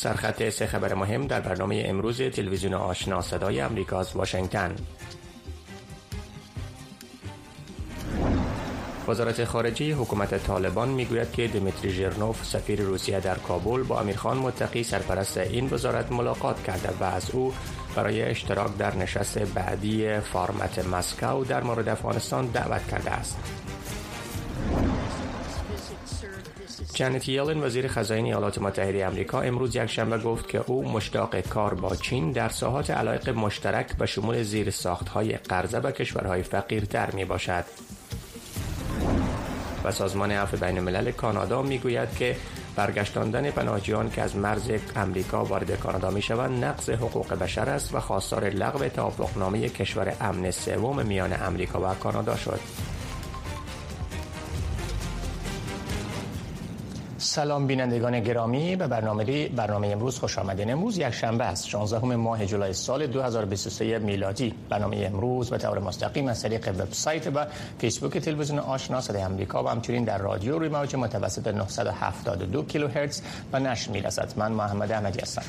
سرخط 0.00 0.48
سه 0.48 0.66
خبر 0.66 0.94
مهم 0.94 1.26
در 1.26 1.40
برنامه 1.40 1.82
امروز 1.86 2.22
تلویزیون 2.22 2.74
آشنا 2.74 3.20
صدای 3.20 3.60
امریکا 3.60 4.00
از 4.00 4.16
واشنگتن 4.16 4.76
وزارت 9.08 9.44
خارجه 9.44 9.94
حکومت 9.94 10.46
طالبان 10.46 10.88
می‌گوید 10.88 11.32
که 11.32 11.48
دمیتری 11.48 11.90
ژرنوف 11.90 12.44
سفیر 12.44 12.80
روسیه 12.80 13.20
در 13.20 13.34
کابل 13.34 13.82
با 13.82 14.00
امیرخان 14.00 14.36
متقی 14.38 14.82
سرپرست 14.82 15.38
این 15.38 15.68
وزارت 15.70 16.12
ملاقات 16.12 16.62
کرده 16.62 16.88
و 17.00 17.04
از 17.04 17.30
او 17.30 17.52
برای 17.96 18.22
اشتراک 18.22 18.76
در 18.76 18.96
نشست 18.96 19.38
بعدی 19.38 20.20
فارمت 20.20 20.86
مسکو 20.86 21.44
در 21.44 21.62
مورد 21.62 21.88
افغانستان 21.88 22.46
دعوت 22.46 22.88
کرده 22.88 23.10
است. 23.10 23.38
جنت 27.00 27.28
یلن 27.28 27.62
وزیر 27.62 27.88
خزاین 27.88 28.24
ایالات 28.24 28.58
متحده 28.58 29.06
آمریکا 29.06 29.40
امروز 29.40 29.76
یک 29.76 29.86
شنبه 29.86 30.18
گفت 30.18 30.48
که 30.48 30.64
او 30.66 30.92
مشتاق 30.92 31.40
کار 31.40 31.74
با 31.74 31.96
چین 31.96 32.32
در 32.32 32.48
ساحات 32.48 32.90
علایق 32.90 33.28
مشترک 33.28 33.96
به 33.96 34.06
شمول 34.06 34.42
زیر 34.42 34.70
ساخت 34.70 35.08
های 35.08 35.32
قرضه 35.32 35.80
به 35.80 35.92
کشورهای 35.92 36.42
فقیرتر 36.42 37.10
می 37.10 37.24
باشد. 37.24 37.64
و 39.84 39.90
سازمان 39.92 40.32
عفو 40.32 40.56
بین 40.56 40.78
الملل 40.78 41.10
کانادا 41.10 41.62
می‌گوید 41.62 42.16
که 42.16 42.36
برگشتاندن 42.76 43.50
پناهجویان 43.50 44.10
که 44.10 44.22
از 44.22 44.36
مرز 44.36 44.70
امریکا 44.96 45.44
وارد 45.44 45.80
کانادا 45.80 46.10
می 46.10 46.22
شوند 46.22 46.64
نقض 46.64 46.90
حقوق 46.90 47.34
بشر 47.34 47.68
است 47.70 47.94
و 47.94 48.00
خواستار 48.00 48.48
لغو 48.48 48.88
توافقنامه 48.88 49.68
کشور 49.68 50.12
امن 50.20 50.50
سوم 50.50 51.06
میان 51.06 51.32
امریکا 51.42 51.90
و 51.90 51.94
کانادا 51.94 52.36
شد. 52.36 52.60
سلام 57.22 57.66
بینندگان 57.66 58.20
گرامی 58.20 58.76
به 58.76 58.86
برنامه 58.86 59.48
برنامه 59.48 59.88
امروز 59.88 60.18
خوش 60.18 60.38
آمدین. 60.38 60.70
امروز 60.70 60.98
یک 60.98 61.10
شنبه 61.10 61.44
است 61.44 61.68
16 61.68 62.16
ماه 62.16 62.46
جولای 62.46 62.72
سال 62.72 63.06
2023 63.06 63.98
میلادی. 63.98 64.54
برنامه 64.68 64.96
امروز 65.06 65.50
به 65.50 65.58
طور 65.58 65.78
مستقیم 65.78 66.28
از 66.28 66.42
طریق 66.42 66.68
وبسایت 66.68 67.26
و 67.26 67.46
فیسبوک 67.78 68.18
تلویزیون 68.18 68.58
آشنا 68.58 69.00
صدای 69.00 69.22
آمریکا 69.22 69.64
و 69.64 69.68
همچنین 69.68 70.04
در 70.04 70.18
رادیو 70.18 70.58
روی 70.58 70.68
موج 70.68 70.96
متوسط 70.96 71.46
972 71.46 72.64
کیلوهرتز 72.64 73.20
و 73.52 73.60
نشر 73.60 73.90
می‌رسد. 73.90 74.32
من 74.36 74.52
محمد 74.52 74.92
احمدی 74.92 75.20
هستم. 75.20 75.42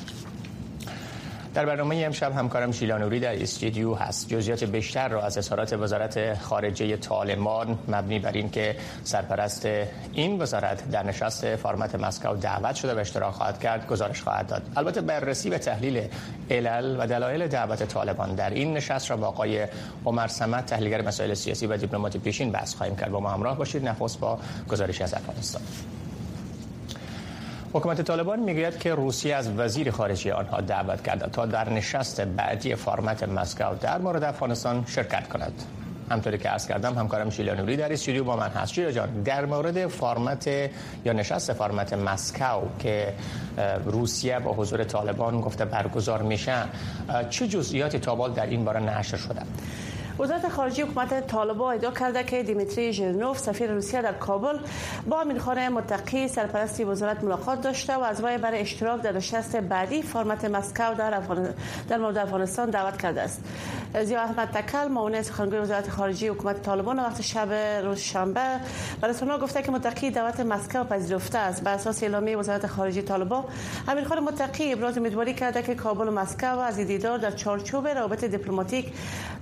در 1.54 1.66
برنامه 1.66 1.96
امشب 1.96 2.32
همکارم 2.32 2.72
شیلانوری 2.72 3.20
در 3.20 3.42
استودیو 3.42 3.94
هست. 3.94 4.30
جزئیات 4.30 4.64
بیشتر 4.64 5.08
را 5.08 5.22
از 5.22 5.38
اظهارات 5.38 5.74
وزارت 5.74 6.40
خارجه 6.40 6.98
طالبان 6.98 7.80
مبنی 7.88 8.20
بر 8.20 8.32
این 8.32 8.50
که 8.50 8.76
سرپرست 9.04 9.68
این 10.14 10.42
وزارت 10.42 10.92
در 10.92 11.04
نشست 11.04 11.56
فرمت 11.56 11.96
مسکو 11.96 12.36
دعوت 12.36 12.76
شده 12.76 12.94
و 12.94 12.98
اشتراک 12.98 13.34
خواهد 13.34 13.60
کرد 13.60 13.88
گزارش 13.88 14.22
خواهد 14.22 14.48
داد. 14.48 14.62
البته 14.76 15.02
بررسی 15.02 15.50
به 15.50 15.58
تحلیل 15.58 16.08
علل 16.50 16.96
و 17.00 17.08
دلایل 17.08 17.48
دعوت 17.48 17.84
طالبان 17.84 18.36
در 18.36 18.50
این 18.50 18.74
نشست 18.74 19.12
را 19.12 19.18
با 19.18 19.28
آقای 19.28 19.68
عمر 20.06 20.28
سمت 20.28 20.66
تحلیلگر 20.66 21.02
مسائل 21.02 21.34
سیاسی 21.34 21.68
و 21.68 21.78
دیپلمات 21.78 22.18
پیشین 22.18 22.52
بحث 22.52 22.76
خواهیم 22.76 22.96
کرد. 22.96 23.12
با 23.12 23.20
ما 23.20 23.30
همراه 23.30 23.58
باشید. 23.58 23.88
نخست 23.88 24.20
با 24.20 24.40
گزارش 24.70 25.02
از 25.02 25.14
افغانستان. 25.14 25.62
حکومت 27.74 28.02
طالبان 28.02 28.40
می‌گوید 28.40 28.80
که 28.80 28.96
روسیه 28.96 29.36
از 29.36 29.50
وزیر 29.58 29.92
خارجه 29.92 30.34
آنها 30.34 30.62
دعوت 30.62 31.04
کرده 31.04 31.30
تا 31.30 31.46
در 31.46 31.70
نشست 31.70 32.22
بعدی 32.22 32.76
فرمت 32.76 33.24
مسکو 33.24 33.76
در 33.82 33.98
مورد 33.98 34.24
افغانستان 34.24 34.84
شرکت 34.88 35.30
کند. 35.30 35.54
همطوری 36.12 36.38
که 36.38 36.50
عرض 36.50 36.68
کردم 36.68 36.94
همکارم 36.94 37.30
شیلا 37.30 37.54
نوری 37.54 37.78
در 37.78 37.94
استودیو 37.94 38.24
با 38.24 38.36
من 38.36 38.50
هست. 38.50 38.74
شیلا 38.74 38.92
جان 38.92 39.24
در 39.24 39.46
مورد 39.46 39.88
فرمت 39.88 40.48
یا 41.06 41.14
نشست 41.14 41.54
فرمت 41.54 41.94
مسکو 41.94 42.62
که 42.80 43.14
روسیه 43.86 44.40
با 44.40 44.54
حضور 44.54 44.84
طالبان 44.84 45.42
گفته 45.42 45.66
برگزار 45.66 46.22
میشه 46.22 46.56
چه 47.30 47.48
جزئیات 47.48 47.96
تابال 47.96 48.34
در 48.34 48.46
این 48.46 48.66
باره 48.66 48.80
نشر 48.80 49.18
شده؟ 49.18 49.42
وزارت 50.20 50.50
خارجه 50.50 50.86
حکومت 50.86 51.28
طالبان 51.28 51.76
ادعا 51.76 51.92
کرده 51.92 52.24
که 52.24 52.44
دیمیتری 52.44 52.94
ژرنوف 52.94 53.40
سفیر 53.40 53.72
روسیه 53.72 54.02
در 54.02 54.14
کابل 54.14 54.58
با 55.08 55.22
امیرخان 55.22 55.70
متقی 55.70 56.28
سرپرستی 56.28 56.84
وزارت 56.84 57.24
ملاقات 57.24 57.62
داشته 57.62 57.96
و 57.96 58.00
از 58.00 58.24
وی 58.24 58.38
برای 58.38 58.60
اشتراک 58.60 59.02
در 59.02 59.12
نشست 59.12 59.56
بعدی 59.56 60.02
فرمت 60.02 60.46
مسکو 60.46 60.94
در 60.94 61.14
افغان... 61.14 61.54
در 61.90 61.98
مورد 61.98 62.18
افغانستان 62.18 62.70
دعوت 62.70 63.02
کرده 63.02 63.22
است. 63.22 63.44
زیا 64.04 64.22
احمد 64.22 64.48
تکل 64.48 64.88
معاون 64.88 65.22
سخنگوی 65.22 65.60
وزارت 65.60 65.90
خارجه 65.90 66.32
حکومت 66.32 66.62
طالبان 66.62 67.00
وقت 67.00 67.22
شب 67.22 67.54
روز 67.84 68.00
شنبه 68.00 68.42
به 69.02 69.08
رسانه‌ها 69.08 69.38
گفته 69.38 69.62
که 69.62 69.72
متقی 69.72 70.12
دعوت 70.12 70.40
مسکو 70.40 70.84
پذیرفته 70.84 71.38
است. 71.38 71.64
بر 71.64 71.74
اساس 71.74 72.04
اعلامیه 72.04 72.38
وزارت 72.38 72.68
خارجه 72.68 73.02
طالبان 73.02 73.44
امیرخان 73.88 74.20
متقی 74.20 74.74
ابراز 74.74 74.98
امیدواری 74.98 75.34
کرده 75.34 75.62
که 75.62 75.76
کابل 75.76 76.08
و 76.08 76.12
مسکو 76.12 76.60
از 76.60 76.76
دیدار 76.76 77.18
در 77.18 77.32
چارچوب 77.32 77.88
روابط 77.88 78.24
دیپلماتیک 78.24 78.94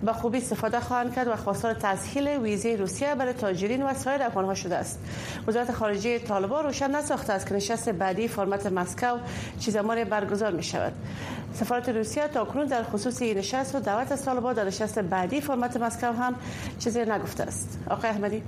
به 0.03 0.13
خوبی 0.13 0.39
استفاده 0.59 0.79
خواهند 0.85 1.15
کرد 1.15 1.27
و 1.27 1.35
خواستار 1.35 1.73
تسهیل 1.73 2.27
ویزه 2.27 2.75
روسیه 2.75 3.15
برای 3.15 3.33
تاجرین 3.33 3.83
و 3.83 3.93
سایر 3.93 4.23
افغانها 4.23 4.53
شده 4.55 4.75
است. 4.75 4.99
وزارت 5.47 5.71
خارجه 5.71 6.19
طالبان 6.19 6.63
روشن 6.63 6.95
نساخته 6.95 7.33
است 7.33 7.47
که 7.47 7.55
نشست 7.55 7.89
بعدی 7.89 8.27
فرمت 8.27 8.65
مسکو 8.65 9.17
چه 9.59 9.71
زمان 9.71 10.03
برگزار 10.03 10.51
می 10.51 10.63
شود 10.63 10.93
سفارت 11.53 11.89
روسیه 11.89 12.27
تا 12.27 12.45
کنون 12.45 12.65
در 12.65 12.83
خصوص 12.83 13.21
این 13.21 13.37
نشست 13.37 13.75
و 13.75 13.79
دعوت 13.79 14.11
از 14.11 14.25
طالبان 14.25 14.53
در 14.53 14.63
نشست 14.63 14.99
بعدی 14.99 15.41
فرمت 15.41 15.77
مسکو 15.77 16.07
هم 16.07 16.35
چیزی 16.79 16.99
نگفته 16.99 17.43
است. 17.43 17.79
آقای 17.89 18.09
احمدی. 18.09 18.43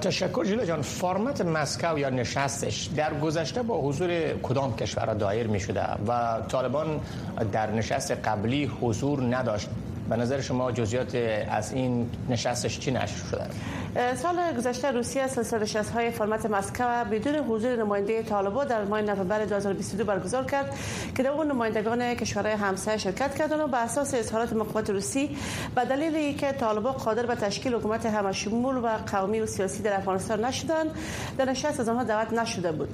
تشکر 0.00 0.44
جلو 0.44 0.64
جان. 0.64 0.82
فرمت 0.82 1.40
مسکو 1.40 1.98
یا 1.98 2.10
نشستش 2.10 2.84
در 2.96 3.20
گذشته 3.20 3.62
با 3.62 3.80
حضور 3.80 4.10
کدام 4.42 4.76
کشور 4.76 5.14
دایر 5.14 5.46
می 5.46 5.60
شده 5.60 5.82
و 6.08 6.40
طالبان 6.48 7.00
در 7.52 7.70
نشست 7.70 8.10
قبلی 8.10 8.64
حضور 8.80 9.36
نداشت؟ 9.36 9.68
به 10.08 10.16
نظر 10.16 10.40
شما 10.40 10.72
جزئیات 10.72 11.14
از 11.50 11.72
این 11.72 12.10
نشستش 12.28 12.78
چی 12.78 12.90
نشر 12.90 13.16
شده؟ 13.30 13.46
سال 13.96 14.52
گذشته 14.58 14.90
روسیه 14.90 15.26
سلسله 15.26 15.82
های 15.94 16.10
فرمت 16.10 16.46
مسکو 16.46 17.04
بدون 17.10 17.34
حضور 17.34 17.76
نماینده 17.76 18.22
طالبان 18.22 18.66
در 18.66 18.84
ماه 18.84 19.02
نوامبر 19.02 19.44
2022 19.44 20.04
برگزار 20.04 20.44
کرد 20.44 20.78
که 21.16 21.22
در 21.22 21.30
اون 21.30 21.46
نمایندگان 21.46 22.14
کشورهای 22.14 22.54
همسایه 22.54 22.96
شرکت 22.96 23.34
کردند 23.34 23.60
و 23.60 23.66
بر 23.66 23.84
اساس 23.84 24.14
اظهارات 24.14 24.52
مقامات 24.52 24.90
روسی 24.90 25.36
به 25.74 25.84
دلیل 25.84 26.16
اینکه 26.16 26.52
طالبان 26.52 26.92
قادر 26.92 27.26
به 27.26 27.34
تشکیل 27.34 27.74
حکومت 27.74 28.06
همشمول 28.06 28.76
و 28.76 28.88
قومی 29.12 29.40
و 29.40 29.46
سیاسی 29.46 29.82
در 29.82 29.96
افغانستان 29.96 30.44
نشدند 30.44 30.90
در 31.38 31.44
نشست 31.44 31.80
از 31.80 31.88
آنها 31.88 32.04
دعوت 32.04 32.32
نشده 32.32 32.72
بود. 32.72 32.88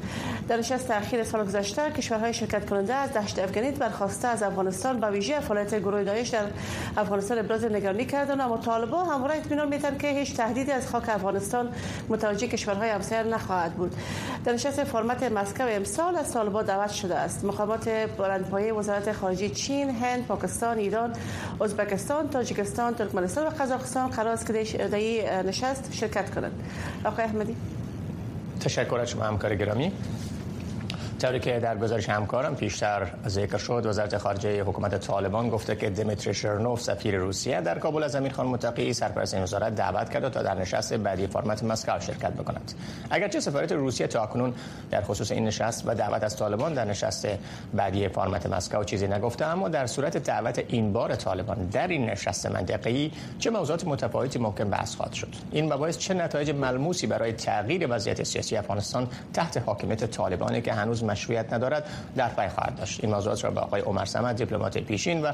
در 0.49 0.57
نشست 0.57 0.91
اخیر 0.91 1.25
سال 1.25 1.45
گذشته 1.45 1.91
کشورهای 1.91 2.35
شرکت 2.35 2.71
کننده 2.71 2.95
از 2.95 3.13
دشت 3.13 3.39
افغانیت 3.39 3.79
برخواسته 3.79 4.29
از 4.29 4.43
افغانستان 4.43 5.01
به 5.01 5.11
ویژه 5.11 5.41
فعالیت 5.41 5.75
گروه 5.75 6.05
داعش 6.05 6.29
در 6.29 6.45
افغانستان 6.97 7.39
ابراز 7.39 7.65
نگرانی 7.65 8.05
کردند 8.05 8.41
اما 8.41 8.59
طالبان 8.59 9.07
همواره 9.07 9.37
اطمینان 9.37 9.69
میتن 9.69 9.99
که 9.99 10.09
هیچ 10.09 10.37
تهدیدی 10.37 10.73
از 10.73 10.92
خاک 10.93 11.09
افغانستان 11.09 11.69
متوجه 12.09 12.47
کشورهای 12.47 12.91
همسایه 12.91 13.23
نخواهد 13.23 13.75
بود. 13.75 13.97
در 14.45 14.53
نشست 14.53 14.85
فرمت 14.85 15.23
مسکو 15.23 15.65
امسال 15.69 16.17
از 16.17 16.33
طالبان 16.33 16.65
دعوت 16.65 16.91
شده 16.91 17.15
است. 17.15 17.45
مقامات 17.45 17.89
بلندپایه 18.19 18.73
وزارت 18.73 19.13
خارجه 19.13 19.49
چین 19.49 19.91
هند 19.91 20.27
پاکستان 20.27 20.79
ایران 20.79 21.13
ازبکستان 21.61 22.29
تاجیکستان 22.29 22.95
ترکمنستان 22.95 23.47
و 23.47 23.51
قزاقستان 23.51 24.11
قرار 24.11 24.33
است 24.33 24.47
که 24.47 24.53
در 24.53 25.43
نشست 25.43 25.93
شرکت 25.93 26.35
کنند. 26.35 26.63
آقای 27.05 27.25
احمدی. 27.25 27.57
تشکر 28.61 29.01
از 29.01 29.11
شما 29.11 29.25
همکار 29.25 29.55
گرامی. 29.55 29.93
طوری 31.23 31.41
که 31.41 31.61
در 31.61 31.79
گزارش 31.79 32.09
همکارم 32.09 32.57
پیشتر 32.57 33.09
ذکر 33.29 33.59
شد 33.59 33.87
وزارت 33.87 34.17
خارجه 34.17 34.63
حکومت 34.63 34.99
طالبان 34.99 35.49
گفته 35.49 35.77
که 35.77 35.91
دمیتری 35.91 36.35
شرنوف 36.35 36.81
سفیر 36.81 37.17
روسیه 37.17 37.61
در 37.61 37.79
کابل 37.79 38.03
از 38.03 38.15
امیرخان 38.15 38.47
متقی 38.47 38.93
سرپرست 38.93 39.35
این 39.35 39.43
وزارت 39.43 39.75
دعوت 39.75 40.11
کرده 40.11 40.31
تا 40.31 40.43
در 40.43 40.55
نشست 40.55 40.95
بعدی 40.95 41.27
فرمت 41.27 41.65
مسکو 41.65 42.01
شرکت 42.01 42.33
بکند. 42.33 42.73
اگرچه 43.11 43.41
سفارت 43.41 43.73
روسیه 43.73 44.07
تا 44.07 44.27
کنون 44.27 44.55
در 44.91 45.03
خصوص 45.03 45.33
این 45.33 45.45
نشست 45.45 45.83
و 45.87 45.95
دعوت 45.95 46.23
از 46.23 46.37
طالبان 46.37 46.75
در 46.75 46.85
نشست 46.85 47.27
بعدی 47.75 48.09
فرمت 48.09 48.47
مسکو 48.47 48.85
چیزی 48.85 49.07
نگفته 49.07 49.45
اما 49.45 49.69
در 49.69 49.87
صورت 49.87 50.17
دعوت 50.17 50.65
این 50.69 50.93
بار 50.93 51.15
طالبان 51.15 51.67
در 51.67 51.89
این 51.89 52.11
نشست 52.11 52.47
منطقه‌ای 52.47 53.11
چه 53.39 53.51
موضوعات 53.51 53.87
متفاوتی 53.87 54.39
ممکن 54.39 54.71
بحث 54.71 54.95
خواهد 54.95 55.13
شد؟ 55.13 55.29
این 55.51 55.73
مباحث 55.73 55.99
چه 55.99 56.15
نتایج 56.15 56.51
ملموسی 56.51 57.07
برای 57.07 57.33
تغییر 57.33 57.87
وضعیت 57.91 58.23
سیاسی 58.23 58.57
افغانستان 58.57 59.09
تحت 59.35 59.63
حاکمیت 59.67 60.05
طالبانی 60.05 60.61
که 60.61 60.73
هنوز 60.73 61.05
مشروعیت 61.13 61.53
ندارد 61.53 61.85
در 62.17 62.29
پی 62.29 62.49
خواهد 62.49 62.77
داشت. 62.77 63.05
این 63.05 63.15
موضوعات 63.15 63.45
را 63.45 63.51
با 63.51 63.61
آقای 63.61 63.81
عمر 63.81 64.05
سمد 64.05 64.37
دیپلمات 64.37 64.79
پیشین 64.79 65.23
و 65.23 65.33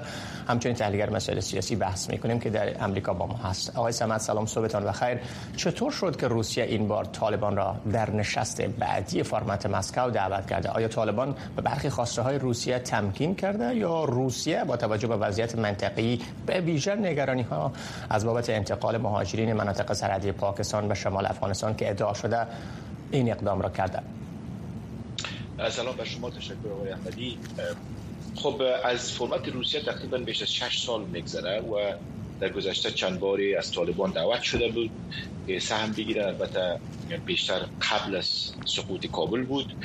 همچنین 0.49 0.75
تحلیلگر 0.75 1.11
مسائل 1.11 1.41
سیاسی 1.41 1.77
بحث 1.77 2.11
می‌کنیم 2.11 2.41
که 2.41 2.51
در 2.51 2.85
امریکا 2.85 3.13
با 3.13 3.27
ما 3.27 3.37
هست. 3.37 3.77
آقای 3.77 3.93
سمد 3.93 4.21
سلام 4.21 4.47
صبحتان 4.47 4.85
و 4.85 4.93
خیر 4.93 5.19
چطور 5.57 5.93
شد 5.93 6.17
که 6.17 6.29
روسیه 6.29 6.65
این 6.65 6.89
بار 6.89 7.05
طالبان 7.05 7.57
را 7.57 7.77
در 7.93 8.11
نشست 8.11 8.63
بعدی 8.63 9.23
فرمت 9.23 9.67
مسکو 9.67 10.11
دعوت 10.11 10.47
کرده؟ 10.47 10.69
آیا 10.69 10.89
طالبان 10.89 11.35
به 11.57 11.63
برخی 11.63 11.89
خواسته 11.89 12.23
های 12.23 12.39
روسیه 12.39 12.79
تمکین 12.79 13.35
کرده 13.35 13.77
یا 13.77 14.05
روسیه 14.05 14.65
با 14.65 14.77
توجه 14.77 15.09
به 15.09 15.17
وضعیت 15.17 15.59
منطقی 15.59 16.21
به 16.47 16.61
ویژه 16.61 16.95
نگرانی 16.95 17.43
ها 17.43 17.73
از 18.11 18.25
بابت 18.25 18.51
انتقال 18.51 18.99
مهاجرین 18.99 19.53
مناطق 19.53 19.93
سرحدی 19.93 20.33
پاکستان 20.33 20.89
به 20.89 20.95
شمال 20.95 21.27
افغانستان 21.27 21.77
که 21.77 21.91
ادعا 21.91 22.15
شده 22.15 22.47
این 23.11 23.31
اقدام 23.31 23.61
را 23.61 23.71
کرده؟ 23.71 24.18
سلام 25.67 25.97
بر 25.97 26.05
شما 26.05 26.31
تشکر 26.31 26.69
آقای 26.73 26.91
احمدی. 26.91 27.41
خب 28.35 28.63
از 28.85 29.13
فرمت 29.13 29.49
روسیه 29.49 29.81
تقریبا 29.81 30.19
بیش 30.19 30.43
از 30.43 30.55
6 30.55 30.85
سال 30.85 31.07
میگذره 31.07 31.61
و 31.61 31.95
در 32.41 32.49
گذشته 32.49 32.91
چند 32.91 33.21
باری 33.21 33.55
از 33.55 33.71
طالبان 33.73 34.13
دعوت 34.13 34.43
شده 34.43 34.69
بود 34.69 34.91
که 35.47 35.59
سهم 35.59 35.93
بگیره. 35.93 36.27
البته 36.27 36.81
بیشتر 37.27 37.67
قبل 37.91 38.17
از 38.17 38.53
سقوط 38.65 39.07
کابل 39.07 39.45
بود 39.45 39.77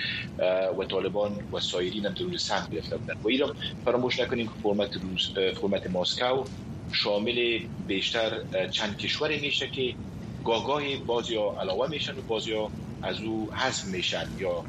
و 0.77 0.85
طالبان 0.89 1.47
و 1.51 1.59
سایرین 1.59 2.05
هم 2.05 2.13
درون 2.13 2.37
سهم 2.37 2.67
گرفته 2.71 2.97
بودن. 2.97 3.13
و 3.23 3.27
ایران 3.27 3.53
فراموش 3.85 4.19
نکنیم 4.19 4.47
که 4.47 4.53
فرمت, 4.63 4.97
روس، 4.97 5.33
فرمت 5.61 5.87
ماسکو 5.87 6.43
شامل 6.91 7.59
بیشتر 7.87 8.43
چند 8.71 8.97
کشوری 8.97 9.39
میشه 9.39 9.67
که 9.67 9.95
گاگاه 10.43 10.97
بعضی 11.07 11.35
ها 11.35 11.55
علاوه 11.61 11.89
میشن 11.89 12.17
و 12.17 12.21
بعضی 12.21 12.53
ها 12.53 12.71
از 13.01 13.21
او 13.21 13.53
حذف 13.53 13.85
میشن 13.85 14.33
یا 14.37 14.67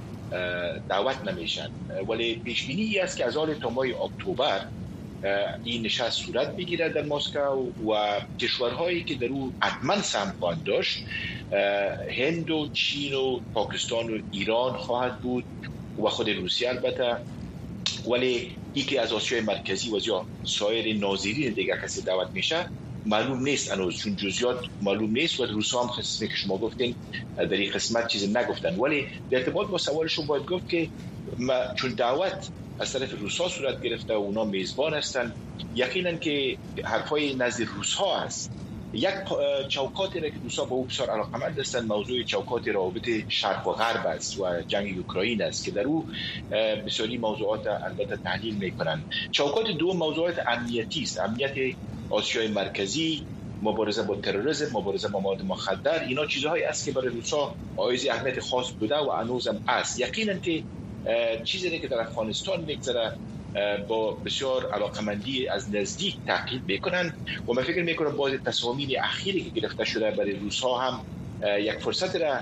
دعوت 0.89 1.25
نمیشن. 1.25 1.71
ولی 2.09 2.35
پیش 2.35 2.67
بینی 2.67 2.99
است 2.99 3.17
که 3.17 3.25
از 3.25 3.37
حال 3.37 3.55
تا 3.55 3.71
ماه 3.71 3.87
اکتبر 3.87 4.67
این 5.65 5.83
نشست 5.83 6.23
صورت 6.23 6.57
بگیرد 6.57 6.95
در 6.95 7.03
مسکو 7.03 7.73
و 7.93 8.21
کشورهایی 8.41 9.05
که 9.05 9.15
در 9.15 9.27
او 9.27 9.53
حتما 9.63 10.03
سمت 10.03 10.35
داشت 10.65 11.05
هند 12.19 12.51
و 12.51 12.69
چین 12.73 13.15
و 13.15 13.41
پاکستان 13.55 14.15
و 14.15 14.19
ایران 14.31 14.77
خواهد 14.77 15.21
بود 15.21 15.45
و 16.05 16.09
خود 16.09 16.31
روسیه 16.31 16.69
البته. 16.69 17.17
ولی 18.11 18.57
یکی 18.75 18.99
از 18.99 19.13
آسیای 19.13 19.41
مرکزی 19.41 19.91
و 19.91 19.99
یا 20.07 20.27
سایر 20.45 20.99
ناظرین 20.99 21.53
دیگه 21.53 21.79
کسی 21.83 22.03
دعوت 22.03 22.29
میشه 22.33 22.67
معلوم 23.05 23.43
نیست. 23.43 23.73
هنوز 23.73 23.97
چون 23.97 24.17
جزئیات 24.17 24.59
معلوم 24.81 25.11
نیست 25.11 25.41
و 25.41 25.47
روسا 25.47 25.83
هم 25.83 25.91
قسمی 25.91 26.29
که 26.29 26.35
شما 26.35 26.59
گفتین 26.59 26.97
در 27.37 27.49
این 27.53 27.73
قسمت 27.73 28.06
چیزی 28.09 28.27
نگفتن. 28.27 28.77
ولی 28.77 29.06
در 29.31 29.39
ارتباط 29.39 29.69
با 29.69 29.79
سوالشون 29.79 30.27
باید 30.27 30.45
گفت 30.45 30.69
که 30.69 30.91
چون 31.77 31.95
دعوت 31.95 32.51
از 32.79 32.93
طرف 32.93 33.12
روسا 33.12 33.49
صورت 33.49 33.81
گرفته 33.83 34.15
و 34.15 34.17
اونا 34.17 34.45
میزبان 34.45 34.95
هستن 34.95 35.33
یقینا 35.75 36.17
که 36.17 36.59
حرفای 36.85 37.37
نزد 37.37 37.62
روس 37.62 37.95
ها 37.95 38.21
هست. 38.21 38.53
یک 38.94 39.14
چوکاتی 39.69 40.20
را 40.20 40.31
که 40.31 40.38
روسا 40.43 40.64
با 40.64 40.76
او 40.76 40.85
بسیار 40.87 41.11
علاقمند 41.11 41.58
هستند 41.58 41.85
موضوع 41.87 42.23
چوکات 42.23 42.69
رابط 42.69 43.11
شرق 43.29 43.67
و 43.69 43.73
غرب 43.73 44.06
است 44.06 44.38
و 44.38 44.62
جنگ 44.62 44.99
اوکراین 44.99 45.43
است 45.43 45.64
که 45.64 45.70
در 45.70 45.82
او 45.85 46.08
بسیاری 46.87 47.19
موضوعات 47.19 47.67
البته 47.67 48.17
تحلیل 48.17 48.56
می‌کنند. 48.58 49.05
چوکات 49.31 49.70
دو 49.70 49.94
موضوعات 49.94 50.41
امنیتی 50.46 51.02
است. 51.02 51.20
امنیت 51.20 51.55
آسیای 52.11 52.49
مرکزی 52.49 53.29
مبارزه 53.62 54.02
با 54.02 54.17
تروریسم 54.17 54.69
مبارزه 54.73 55.08
با 55.08 55.20
مواد 55.20 55.43
مخدر. 55.43 56.05
اینا 56.05 56.26
چیزهایی 56.26 56.64
است 56.64 56.85
که 56.85 56.93
برای 56.93 57.08
روسا 57.08 57.56
آیز 57.76 58.08
اهمیت 58.08 58.40
خاص 58.40 58.73
بوده 58.79 58.97
و 58.97 59.11
هنوزم 59.11 59.64
است 59.69 60.00
یقینا 60.00 60.38
که 60.38 60.64
چیزی 61.44 61.81
که 61.81 61.88
در 61.88 62.00
افغانستان 62.00 62.64
میگذره 62.64 63.12
با 63.89 64.12
بسیار 64.25 64.71
علاقمندی 64.73 65.49
از 65.49 65.75
نزدیک 65.75 66.19
تحقیق 66.27 66.62
می‌کنن 66.67 67.12
و 67.49 67.53
من 67.53 67.62
فکر 67.62 67.83
می‌کنم 67.83 68.17
باز 68.17 68.33
تصامیم 68.47 68.89
اخیری 69.05 69.45
که 69.45 69.61
گرفته 69.61 69.85
شده 69.85 70.11
برای 70.11 70.37
روسا 70.37 70.75
هم 70.75 71.01
یک 71.59 71.79
فرصت 71.81 72.17
را 72.17 72.41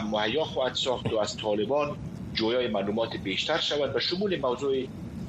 مهیا 0.00 0.44
خواهد 0.44 0.74
ساخت 0.74 1.12
و 1.12 1.18
از 1.18 1.36
طالبان 1.36 1.96
جویای 2.32 2.68
معلومات 2.68 3.16
بیشتر 3.16 3.58
شود 3.58 3.96
و 3.96 4.00
شمول 4.00 4.40
موضوع 4.40 4.76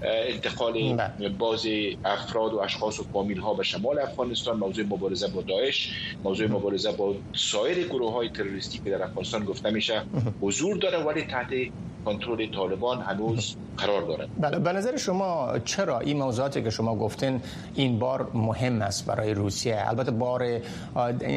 انتقال 0.01 0.95
بله. 0.95 1.29
باز 1.29 1.65
افراد 2.03 2.53
و 2.53 2.59
اشخاص 2.59 2.99
و 2.99 3.03
فامیل 3.03 3.39
ها 3.39 3.53
به 3.53 3.63
شمال 3.63 3.99
افغانستان 3.99 4.57
موضوع 4.57 4.85
مبارزه 4.85 5.27
با 5.27 5.41
داعش 5.41 5.91
موضوع 6.23 6.47
مبارزه 6.47 6.91
با 6.91 7.15
سایر 7.35 7.87
گروه 7.87 8.13
های 8.13 8.29
تروریستی 8.29 8.79
که 8.79 8.89
در 8.89 9.03
افغانستان 9.03 9.45
گفته 9.45 9.69
میشه 9.69 10.05
حضور 10.41 10.77
داره 10.77 10.97
ولی 10.97 11.21
تحت 11.21 11.49
کنترل 12.05 12.51
طالبان 12.55 13.01
هنوز 13.01 13.55
قرار 13.77 14.01
دارد. 14.01 14.29
بله 14.39 14.59
به 14.59 14.73
نظر 14.73 14.97
شما 14.97 15.59
چرا 15.65 15.99
این 15.99 16.17
موضوعاتی 16.17 16.63
که 16.63 16.69
شما 16.69 16.95
گفتین 16.95 17.41
این 17.75 17.99
بار 17.99 18.31
مهم 18.33 18.81
است 18.81 19.05
برای 19.05 19.33
روسیه؟ 19.33 19.89
البته 19.89 20.11
بار 20.11 20.59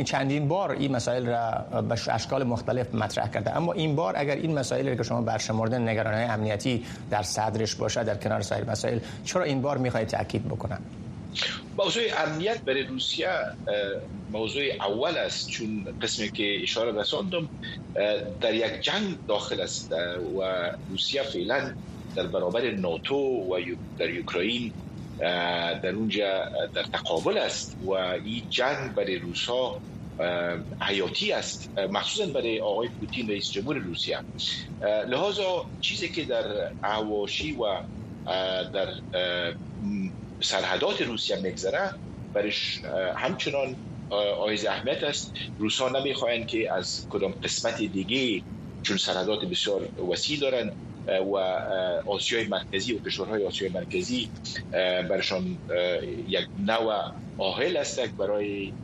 چندین 0.04 0.48
بار 0.48 0.70
این 0.70 0.96
مسائل 0.96 1.26
را 1.26 1.82
به 1.82 2.14
اشکال 2.14 2.44
مختلف 2.44 2.94
مطرح 2.94 3.30
کرده. 3.30 3.56
اما 3.56 3.72
این 3.72 3.96
بار 3.96 4.14
اگر 4.16 4.36
این 4.36 4.58
مسائلی 4.58 4.96
که 4.96 5.02
شما 5.02 5.22
برشمردن 5.22 5.88
نگرانی 5.88 6.24
امنیتی 6.24 6.84
در 7.10 7.22
صدرش 7.22 7.74
باشه 7.74 8.04
در 8.04 8.16
کنار 8.16 8.40
سایر 8.40 8.70
مسائل 8.70 8.98
چرا 9.24 9.42
این 9.42 9.62
بار 9.62 9.78
می‌خواهید 9.78 10.08
تاکید 10.08 10.48
بکنن 10.48 10.78
موضوع 11.78 12.02
امنیت 12.16 12.64
برای 12.64 12.82
روسیه 12.82 13.28
موضوع 14.30 14.62
اول 14.80 15.16
است 15.16 15.48
چون 15.48 15.86
قسمی 16.02 16.30
که 16.30 16.62
اشاره 16.62 17.00
رساندم 17.00 17.48
در 18.40 18.54
یک 18.54 18.80
جنگ 18.80 19.16
داخل 19.28 19.60
است 19.60 19.92
و 20.36 20.70
روسیه 20.90 21.22
فعلا 21.22 21.74
در 22.16 22.26
برابر 22.26 22.70
ناتو 22.70 23.16
و 23.16 23.60
در 23.98 24.10
اوکراین 24.10 24.72
در 25.82 25.88
اونجا 25.88 26.44
در 26.74 26.82
تقابل 26.82 27.38
است 27.38 27.76
و 27.86 27.90
این 27.90 28.42
جنگ 28.50 28.94
برای 28.94 29.18
روسا 29.18 29.80
حیاتی 30.80 31.32
است 31.32 31.78
مخصوصا 31.78 32.32
برای 32.32 32.60
آقای 32.60 32.88
پوتین 32.88 33.30
رئیس 33.30 33.50
جمهور 33.50 33.76
روسیه. 33.76 34.18
لحاظا 35.08 35.66
چیزی 35.80 36.08
که 36.08 36.24
در 36.24 36.70
عواشی 36.82 37.52
و 37.52 37.80
در 38.72 38.88
سرحدات 40.44 41.00
روسیه 41.02 41.36
میگذره. 41.36 41.92
برش 42.34 42.80
همچنان 43.16 43.76
آیز 44.38 44.66
اهمیت 44.66 45.02
است. 45.02 45.32
روسا 45.58 45.88
نمی‌خواهند 45.88 46.46
که 46.46 46.72
از 46.72 47.06
کدام 47.08 47.32
قسمت 47.42 47.76
دیگه 47.82 48.42
چون 48.82 48.96
سرحدات 48.96 49.44
بسیار 49.44 49.88
وسیع 50.10 50.38
دارند 50.40 50.72
و 51.06 51.36
آسیای 52.06 52.46
مرکزی 52.48 52.92
و 52.94 52.98
کشورهای 52.98 53.46
آسیای 53.46 53.70
مرکزی 53.72 54.30
برشان 55.10 55.60
یک 56.26 56.46
نوع 56.56 57.02
آهل 57.36 57.76
است 57.76 58.00
برای 58.00 58.74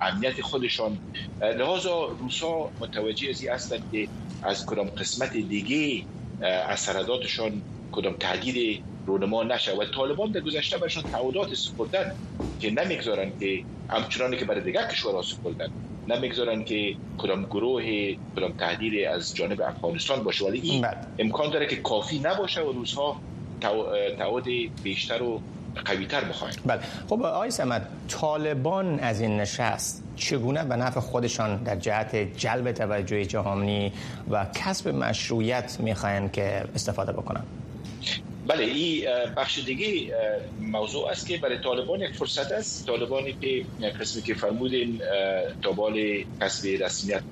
امنیت 0.00 0.40
خودشان. 0.40 1.00
لحاظا 1.40 2.04
روسا 2.04 2.72
متوجه 2.78 3.30
ازی 3.30 3.48
هستند 3.48 3.84
که 3.90 4.08
از 4.42 4.64
کدام 4.66 4.88
قسمت 4.88 5.32
دیگه 5.32 6.06
از 6.40 6.80
سرحداتشان 6.80 7.64
کدام 7.92 8.16
تهدید 8.20 8.84
رونما 9.06 9.42
نشه 9.42 9.72
و 9.72 9.84
طالبان 9.84 10.30
در 10.32 10.40
گذشته 10.40 10.78
برشان 10.78 11.04
تعهدات 11.12 11.54
سپردن 11.54 12.12
که 12.60 12.70
نمی‌گذارن 12.70 13.32
که 13.40 13.64
همچنانی 13.88 14.36
که 14.36 14.44
برای 14.44 14.60
دیگر 14.60 14.86
کشورها 14.86 15.22
سپردن. 15.22 15.68
نمی‌گذارن 16.08 16.64
که 16.64 16.94
کدام 17.18 17.44
گروه 17.44 17.82
کدام 18.36 18.52
تهدید 18.52 19.04
از 19.04 19.34
جانب 19.34 19.62
افغانستان 19.62 20.22
باشه. 20.22 20.44
ولی 20.44 20.60
این 20.60 20.82
بله. 20.82 20.96
امکان 21.18 21.50
داره 21.50 21.66
که 21.66 21.76
کافی 21.76 22.18
نباشه 22.18 22.60
و 22.62 22.72
روزها 22.72 23.20
تعهد 23.60 24.44
بیشتر 24.82 25.22
و 25.22 25.40
قویتر 25.84 26.24
بخواهیم 26.24 26.58
بله. 26.66 26.80
خب 27.08 27.22
آقای 27.22 27.50
سمت 27.50 27.82
طالبان 28.08 29.00
از 29.00 29.20
این 29.20 29.40
نشست 29.40 30.04
چگونه 30.16 30.64
به 30.64 30.76
نفع 30.76 31.00
خودشان 31.00 31.56
در 31.56 31.76
جهت 31.76 32.16
جلب 32.16 32.72
توجه 32.72 33.24
جهانی 33.24 33.92
و 34.30 34.46
کسب 34.54 34.88
مشروعیت 34.88 35.76
می‌خواهند 35.80 36.32
که 36.32 36.64
استفاده 36.74 37.12
بکنن 37.12 37.42
بله 38.50 38.64
این 38.64 39.04
بخش 39.36 39.58
دیگه 39.58 40.12
موضوع 40.60 41.08
است 41.10 41.26
که 41.26 41.38
برای 41.38 41.58
طالبان 41.58 42.00
یک 42.00 42.10
فرصت 42.14 42.52
است. 42.52 42.86
طالبانی 42.86 43.32
که 43.40 43.64
قسمی 44.00 44.22
که 44.22 44.34
فرمودین 44.34 45.00
دنبال 45.62 46.24
کسب 46.40 46.66
رسمیت 46.66 47.22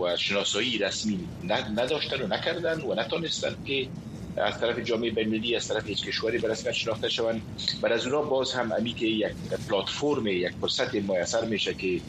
و 0.00 0.16
شناسایی 0.16 0.78
رسمی 0.78 1.28
نداشتن 1.76 2.22
و 2.22 2.26
نکردن 2.26 2.80
و 2.80 2.94
نتانستن 2.94 3.56
که 3.66 3.88
از 4.36 4.60
طرف 4.60 4.78
جامعه 4.78 5.10
بین‌المللی 5.10 5.56
از 5.56 5.68
طرف 5.68 5.86
هیچ 5.86 6.06
کشوری 6.06 6.38
به 6.38 6.48
رسمیت 6.48 6.74
شناخته 6.74 7.08
شوند. 7.08 7.42
بر 7.82 7.92
از 7.92 8.06
اونها 8.06 8.22
باز 8.22 8.52
هم 8.52 8.72
امی 8.72 8.92
که 8.92 9.06
یک 9.06 9.32
پلتفرم 9.68 10.26
یک 10.26 10.52
فرصت 10.60 10.94
میسر 10.94 11.44
میشه 11.44 11.74
که 11.74 12.00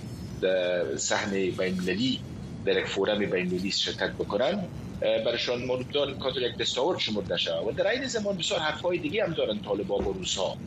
صحن 0.98 1.32
بین‌المللی 1.32 2.20
در 2.66 2.78
یک 2.78 2.86
فورم 2.86 3.20
بین‌المللی 3.20 3.72
شرکت 3.72 4.14
بکنن. 4.14 4.68
برشان 5.02 5.66
مورد 5.66 5.86
کادر 6.20 6.42
یک 6.42 6.58
دستاورد 6.58 7.00
شمرده 7.00 7.38
شود. 7.38 7.68
و 7.68 7.72
در 7.72 7.88
این 7.88 8.08
زمان 8.08 8.38
بسیار 8.38 8.60
حرفهای 8.60 8.98
دیگه 9.00 9.24
هم 9.24 9.34
دارن 9.34 9.60
طالبان 9.60 10.06
و 10.06 10.14
روسا 10.14 10.58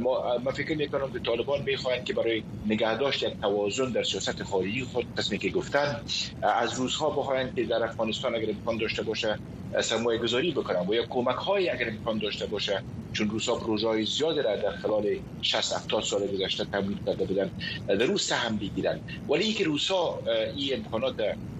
ما 0.00 0.52
فکر 0.56 0.76
می‌کنم 0.76 1.10
که 1.12 1.18
طالبان 1.18 1.62
می‌خواهند 1.62 2.04
که 2.04 2.12
برای 2.14 2.44
نگهداشت 2.66 3.22
یک 3.22 3.34
توازن 3.40 3.92
در 3.92 4.02
سیاست 4.02 4.42
خارجی 4.42 4.84
خود 4.84 5.06
قسمی 5.16 5.38
که 5.38 5.50
گفتن 5.50 5.96
از 6.42 6.74
روزها 6.74 7.10
بخواهند 7.10 7.54
که 7.54 7.64
در 7.64 7.84
افغانستان 7.84 8.34
اگر 8.34 8.50
امکان 8.50 8.78
داشته 8.78 9.02
باشه 9.02 9.38
سرمایه 9.80 10.18
گذاری 10.18 10.50
بکنن 10.50 10.88
و 10.88 10.94
یا 10.94 11.06
کمک 11.06 11.36
های 11.36 11.68
اگر 11.68 11.88
امکان 11.88 12.18
داشته 12.18 12.46
باشه. 12.46 12.82
چون 13.12 13.30
روسا 13.30 13.54
پروژه 13.54 13.88
های 13.88 14.04
زیاد 14.04 14.38
را 14.38 14.56
در 14.56 14.76
خلال 14.76 15.16
60 15.42 15.72
70 15.72 16.02
سال 16.02 16.26
گذشته 16.26 16.64
تمویل 16.64 16.98
کرده 17.06 17.24
بودن 17.24 17.50
در 17.88 18.04
روز 18.04 18.22
سهم 18.22 18.56
بگیرن. 18.56 19.00
ولی 19.28 19.44
اینکه 19.44 19.64
روسا 19.64 20.18
این 20.56 20.74
امکانات 20.74 21.14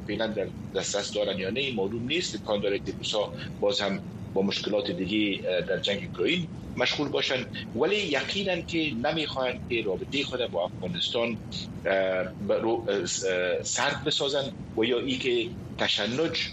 فعلا 0.07 0.27
در 0.27 0.47
دسترس 0.75 1.13
دارن 1.13 1.39
یا 1.39 1.51
نه 1.51 1.75
معلوم 1.75 2.07
نیست. 2.07 2.35
امکان 2.35 2.61
داره 2.61 2.79
که 2.79 2.93
روسا 2.99 3.33
باز 3.61 3.81
هم 3.81 4.01
با 4.35 4.43
مشکلات 4.43 4.91
دیگه 4.91 5.43
در 5.69 5.79
جنگ 5.79 6.09
اوکراین 6.09 6.47
مشغول 6.77 7.09
باشن. 7.09 7.47
ولی 7.77 7.97
یقینا 7.97 8.61
که 8.61 8.95
نمی‌خواهند 8.95 9.61
که 9.71 9.83
رابطه 9.83 10.25
خود 10.25 10.51
با 10.51 10.65
افغانستان 10.65 11.37
سرد 13.63 14.05
بسازن 14.07 14.53
و 14.77 14.85
یا 14.85 14.99
ای 14.99 15.17
که 15.17 15.49
تشنج 15.79 16.49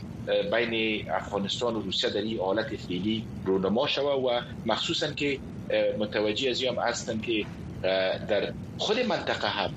بین 0.51 1.05
افغانستان 1.11 1.75
و 1.75 1.81
روسیه 1.81 2.09
در 2.09 2.21
این 2.21 2.39
حالت 2.39 2.75
فعلی 2.75 3.25
رونما 3.45 3.87
شوه 3.87 4.11
و 4.11 4.41
مخصوصا 4.65 5.07
که 5.11 5.39
متوجه 5.99 6.49
از 6.49 6.63
هم 6.63 6.75
هستن 6.75 7.19
که 7.19 7.45
در 8.27 8.53
خود 8.77 8.99
منطقه 8.99 9.47
هم 9.47 9.71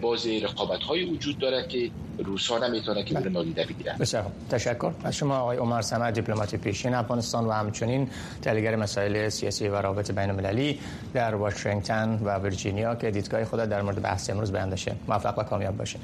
باز 0.00 0.26
رقابت 0.26 0.82
های 0.82 1.04
وجود 1.04 1.38
داره 1.38 1.66
که 1.68 1.90
روسا 2.24 2.58
نمی‌تونه 2.58 3.04
که 3.04 3.14
بله. 3.14 3.28
نادیده 3.28 3.64
بگیرن. 3.64 3.96
بسیار 4.00 4.26
تشکر. 4.50 4.92
از 5.04 5.16
شما 5.16 5.38
آقای 5.38 5.56
عمر 5.56 5.82
سمد 5.82 6.14
دیپلمات 6.14 6.54
پیشین 6.54 6.94
افغانستان 6.94 7.46
و 7.46 7.50
همچنین 7.50 8.08
تحلیلگر 8.42 8.76
مسائل 8.76 9.28
سیاسی 9.28 9.68
و 9.68 9.76
روابط 9.76 10.10
بین 10.10 10.30
المللی 10.30 10.80
در 11.14 11.34
واشنگتن 11.34 12.20
و 12.24 12.38
ویرجینیا 12.38 12.94
که 12.94 13.10
دیدگاه 13.10 13.44
خود 13.44 13.60
در 13.60 13.82
مورد 13.82 14.02
بحث 14.02 14.30
امروز 14.30 14.52
بیان 14.52 14.70
داشته. 14.70 14.96
موفق 15.08 15.38
و 15.38 15.42
کامیاب 15.42 15.76
باشید 15.76 16.00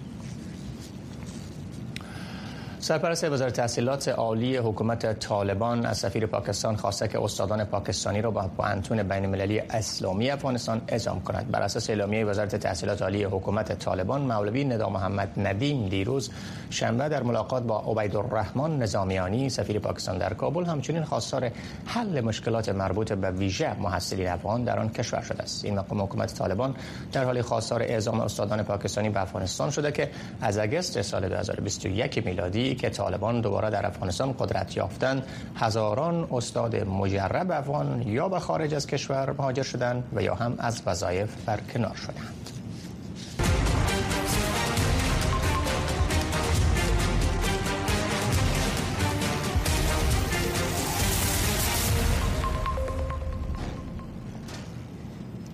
سرپرست 2.86 3.24
وزارت 3.24 3.52
تحصیلات 3.52 4.08
عالی 4.08 4.56
حکومت 4.56 5.18
طالبان 5.18 5.86
از 5.86 5.98
سفیر 5.98 6.26
پاکستان 6.26 6.76
خواسته 6.76 7.08
که 7.08 7.22
استادان 7.22 7.64
پاکستانی 7.64 8.22
را 8.22 8.30
با 8.30 8.50
پانتون 8.56 9.02
بین 9.02 9.24
المللی 9.24 9.58
اسلامی 9.58 10.30
افغانستان 10.30 10.82
اعزام 10.88 11.20
کند. 11.20 11.50
بر 11.50 11.62
اساس 11.62 11.90
اعلامیه 11.90 12.24
وزارت 12.24 12.56
تحصیلات 12.56 13.02
عالی 13.02 13.24
حکومت 13.24 13.78
طالبان 13.78 14.20
مولوی 14.20 14.64
ندا 14.64 14.88
محمد 14.88 15.32
ندیم 15.36 15.88
دیروز 15.88 16.30
شنبه 16.70 17.08
در 17.08 17.22
ملاقات 17.22 17.62
با 17.62 17.80
عبیدالرحمن 17.80 18.78
نظامیانی 18.78 19.50
سفیر 19.50 19.78
پاکستان 19.78 20.18
در 20.18 20.34
کابل 20.34 20.64
همچنین 20.64 21.04
خواستار 21.04 21.50
حل 21.86 22.20
مشکلات 22.20 22.68
مربوط 22.68 23.12
به 23.12 23.30
ویژه 23.30 23.80
محصلین 23.80 24.28
افغان 24.28 24.64
در 24.64 24.78
آن 24.78 24.88
کشور 24.88 25.22
شده 25.22 25.42
است. 25.42 25.64
این 25.64 25.78
مقام 25.78 26.02
حکومت 26.02 26.34
طالبان 26.34 26.74
در 27.12 27.24
حال 27.24 27.42
خواستار 27.42 27.82
اعزام 27.82 28.20
استادان 28.20 28.62
پاکستانی 28.62 29.08
به 29.08 29.22
افغانستان 29.22 29.70
شده 29.70 29.92
که 29.92 30.10
از 30.40 30.58
اگست 30.58 31.02
سال 31.02 31.28
2021 31.28 32.26
میلادی 32.26 32.75
که 32.76 32.90
طالبان 32.90 33.40
دوباره 33.40 33.70
در 33.70 33.86
افغانستان 33.86 34.32
قدرت 34.38 34.76
یافتند. 34.76 35.22
هزاران 35.56 36.28
استاد 36.32 36.76
مجرب 36.76 37.50
افغان 37.50 38.02
یا 38.02 38.28
به 38.28 38.38
خارج 38.38 38.74
از 38.74 38.86
کشور 38.86 39.34
مهاجر 39.38 39.62
شدند 39.62 40.04
و 40.14 40.22
یا 40.22 40.34
هم 40.34 40.54
از 40.58 40.82
وظایف 40.86 41.44
برکنار 41.46 41.94
شدند. 41.94 42.55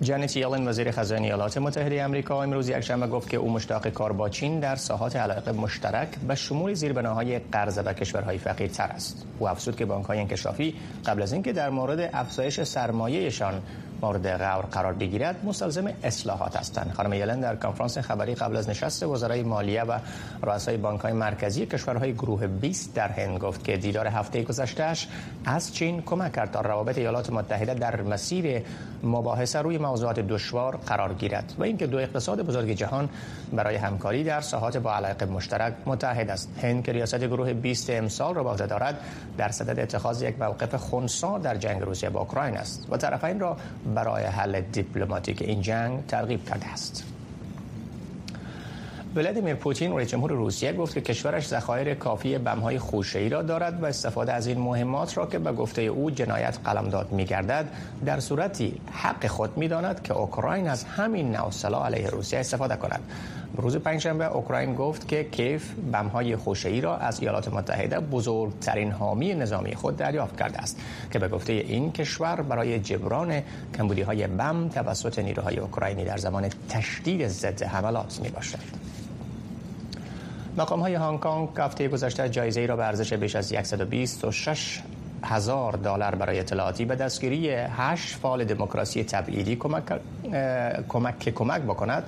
جانت 0.03 0.37
یلن 0.37 0.67
وزیر 0.67 0.91
خزانه 0.91 1.21
ایالات 1.21 1.57
متحده 1.57 2.05
آمریکا 2.05 2.43
امروز 2.43 2.69
یکشنبه 2.69 3.07
گفت 3.07 3.29
که 3.29 3.37
او 3.37 3.51
مشتاق 3.51 3.87
کار 3.87 4.13
با 4.13 4.29
چین 4.29 4.59
در 4.59 4.75
ساحات 4.75 5.15
علاقه 5.15 5.51
مشترک 5.51 6.07
به 6.27 6.35
شمول 6.35 6.73
زیربناهای 6.73 7.39
قرضه 7.39 7.81
به 7.81 7.93
کشورهای 7.93 8.37
فقیرتر 8.37 8.87
است. 8.87 9.25
او 9.39 9.49
افزود 9.49 9.75
که 9.75 9.85
بانک‌های 9.85 10.19
انکشافی 10.19 10.75
قبل 11.05 11.21
از 11.21 11.33
اینکه 11.33 11.53
در 11.53 11.69
مورد 11.69 12.09
افزایش 12.13 12.63
سرمایهشان 12.63 13.61
مورد 14.03 14.37
غور 14.37 14.65
قرار 14.65 14.93
بگیرد 14.93 15.45
مستلزم 15.45 15.87
اصلاحات 16.03 16.57
هستند. 16.57 16.91
خانم 16.93 17.13
یلن 17.13 17.39
در 17.39 17.55
کنفرانس 17.55 17.97
خبری 17.97 18.35
قبل 18.35 18.57
از 18.57 18.69
نشست 18.69 19.03
وزرای 19.03 19.43
مالیه 19.43 19.83
و 19.83 19.99
رؤسای 20.43 20.77
بانک‌های 20.77 21.13
مرکزی 21.13 21.65
کشورهای 21.65 22.13
گروه 22.13 22.47
20 22.47 22.93
در 22.93 23.07
هند 23.07 23.39
گفت 23.39 23.63
که 23.63 23.77
دیدار 23.77 24.07
هفته 24.07 24.43
گذشتهش 24.43 25.07
از 25.45 25.73
چین 25.73 26.01
کمک 26.01 26.31
کرد 26.33 26.51
تا 26.51 26.61
روابط 26.61 26.97
ایالات 26.97 27.29
متحده 27.29 27.73
در 27.73 28.01
مسیر 28.01 28.63
مباحثه 29.03 29.59
روی 29.59 29.77
موضوعات 29.77 30.19
دشوار 30.19 30.75
قرار 30.75 31.13
گیرد 31.13 31.53
و 31.57 31.63
اینکه 31.63 31.87
دو 31.87 31.97
اقتصاد 31.97 32.41
بزرگ 32.41 32.69
جهان 32.69 33.09
برای 33.53 33.75
همکاری 33.75 34.23
در 34.23 34.41
ساحات 34.41 34.77
با 34.77 34.93
علاقه 34.93 35.25
مشترک 35.25 35.73
متحد 35.85 36.29
است. 36.29 36.49
هند 36.61 36.83
که 36.83 36.91
ریاست 36.91 37.23
گروه 37.23 37.53
20 37.53 37.89
امسال 37.89 38.35
را 38.35 38.43
به 38.43 38.49
عهده 38.49 38.67
دارد 38.67 38.99
در 39.37 39.49
صدد 39.49 39.79
اتخاذ 39.79 40.21
یک 40.21 40.39
موقف 40.39 40.75
خنثی 40.75 41.39
در 41.43 41.55
جنگ 41.55 41.81
روسیه 41.81 42.09
با 42.09 42.19
اوکراین 42.19 42.57
است. 42.57 42.87
و 42.89 42.97
طرفین 42.97 43.39
را 43.39 43.57
برای 43.93 44.23
حل 44.23 44.61
دیپلماتیک 44.61 45.41
این 45.41 45.61
جنگ 45.61 46.05
ترغیب 46.07 46.49
کرده 46.49 46.67
است. 46.67 47.03
ولادیمیر 49.15 49.55
پوتین 49.55 49.93
رئیس 49.93 50.09
جمهور 50.09 50.31
روسیه 50.31 50.73
گفت 50.73 50.93
که 50.93 51.01
کشورش 51.01 51.47
ذخایر 51.47 51.93
کافی 51.93 52.37
بم‌های 52.37 52.79
خوشه‌ای 52.79 53.29
را 53.29 53.41
دارد 53.41 53.83
و 53.83 53.85
استفاده 53.85 54.33
از 54.33 54.47
این 54.47 54.59
مهمات 54.59 55.17
را 55.17 55.25
که 55.25 55.39
به 55.39 55.51
گفته 55.51 55.81
او 55.81 56.11
جنایت 56.11 56.57
قلمداد 56.65 57.11
می‌گردد 57.11 57.65
در 58.05 58.19
صورتی 58.19 58.81
حق 58.91 59.27
خود 59.27 59.57
می‌داند 59.57 60.03
که 60.03 60.13
اوکراین 60.13 60.67
از 60.67 60.83
همین 60.83 61.35
نوع 61.35 61.51
سلاح 61.51 61.85
علیه 61.85 62.07
روسیه 62.07 62.39
استفاده 62.39 62.75
کند 62.75 63.01
روز 63.57 63.77
پنجشنبه 63.77 64.25
اوکراین 64.25 64.75
گفت 64.75 65.07
که 65.07 65.23
کیف 65.23 65.73
بمهای 65.91 66.35
خوشه‌ای 66.35 66.81
را 66.81 66.97
از 66.97 67.19
ایالات 67.19 67.53
متحده 67.53 67.99
بزرگترین 67.99 68.91
حامی 68.91 69.33
نظامی 69.33 69.75
خود 69.75 69.97
دریافت 69.97 70.39
کرده 70.39 70.57
است 70.57 70.81
که 71.11 71.19
به 71.19 71.27
گفته 71.27 71.53
این 71.53 71.91
کشور 71.91 72.41
برای 72.41 72.79
جبران 72.79 73.41
کمبودی 73.77 74.01
های 74.01 74.27
بم 74.27 74.69
توسط 74.69 75.19
نیروهای 75.19 75.57
اوکراینی 75.57 76.05
در 76.05 76.17
زمان 76.17 76.49
تشدید 76.69 77.27
ضد 77.27 77.63
حملات 77.63 78.19
می 78.23 78.29
باشد. 78.29 78.59
مقام 80.57 80.79
های 80.79 80.95
هنگ 80.95 81.19
کنگ 81.19 81.49
هفته 81.57 81.87
گذشته 81.87 82.29
جایزه 82.29 82.61
ای 82.61 82.67
را 82.67 82.75
به 82.75 82.85
ارزش 82.85 83.13
بیش 83.13 83.35
از 83.35 83.45
126 83.45 84.81
هزار 85.23 85.73
دلار 85.73 86.15
برای 86.15 86.39
اطلاعاتی 86.39 86.85
به 86.85 86.95
دستگیری 86.95 87.49
هشت 87.49 88.15
فعال 88.15 88.43
دموکراسی 88.43 89.03
تبعیدی 89.03 89.55
کمک 89.55 89.83
کمک 90.87 91.29
کمک 91.29 91.61
بکند 91.61 92.03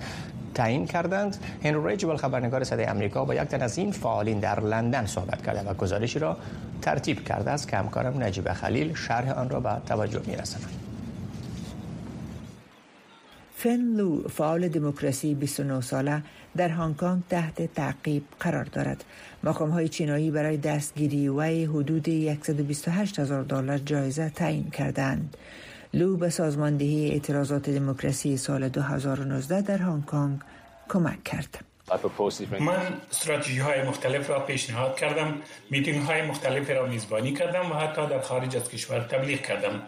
تعیین 0.55 0.85
کردند 0.85 1.37
هنری 1.63 1.87
ریجول 1.87 2.15
خبرنگار 2.15 2.63
صدای 2.63 2.85
امریکا 2.85 3.25
با 3.25 3.35
یک 3.35 3.41
تن 3.41 3.61
از 3.61 3.77
این 3.77 3.91
فعالین 3.91 4.39
در 4.39 4.59
لندن 4.59 5.05
صحبت 5.05 5.45
کرده 5.45 5.69
و 5.69 5.73
گزارشی 5.73 6.19
را 6.19 6.37
ترتیب 6.81 7.23
کرده 7.23 7.51
است 7.51 7.67
که 7.67 7.77
همکارم 7.77 8.23
نجیب 8.23 8.53
خلیل 8.53 8.95
شرح 8.95 9.31
آن 9.31 9.49
را 9.49 9.59
به 9.59 9.69
توجه 9.87 10.21
میرساند 10.27 10.85
فن 13.57 13.95
لو 13.97 14.27
فعال 14.27 14.67
دموکراسی 14.67 15.35
29 15.35 15.81
ساله 15.81 16.21
در 16.57 16.69
هنگ 16.69 16.97
کنگ 16.97 17.23
تحت 17.29 17.73
تعقیب 17.73 18.23
قرار 18.39 18.63
دارد. 18.63 19.03
مقام 19.43 19.69
های 19.69 19.89
چینایی 19.89 20.31
برای 20.31 20.57
دستگیری 20.57 21.27
و 21.27 21.41
حدود 21.41 22.09
128 22.43 23.19
هزار 23.19 23.43
دلار 23.43 23.77
جایزه 23.77 24.29
تعیین 24.29 24.69
کردند. 24.69 25.37
لو 25.95 26.17
به 26.17 26.29
سازماندهی 26.29 27.09
اعتراضات 27.11 27.69
دموکراسی 27.69 28.37
سال 28.37 28.69
2019 28.69 29.61
در 29.61 29.77
هنگ 29.77 30.05
کنگ 30.05 30.39
کمک 30.89 31.23
کرد. 31.23 31.65
من 32.59 32.99
استراتژی 33.11 33.59
های 33.59 33.87
مختلف 33.87 34.29
را 34.29 34.39
پیشنهاد 34.39 34.95
کردم 34.95 35.37
میتینگ 35.69 36.01
های 36.01 36.21
مختلف 36.21 36.69
را 36.69 36.85
میزبانی 36.85 37.33
کردم 37.33 37.71
و 37.71 37.73
حتی 37.73 38.07
در 38.07 38.19
خارج 38.19 38.55
از 38.55 38.69
کشور 38.69 38.99
تبلیغ 38.99 39.41
کردم. 39.41 39.81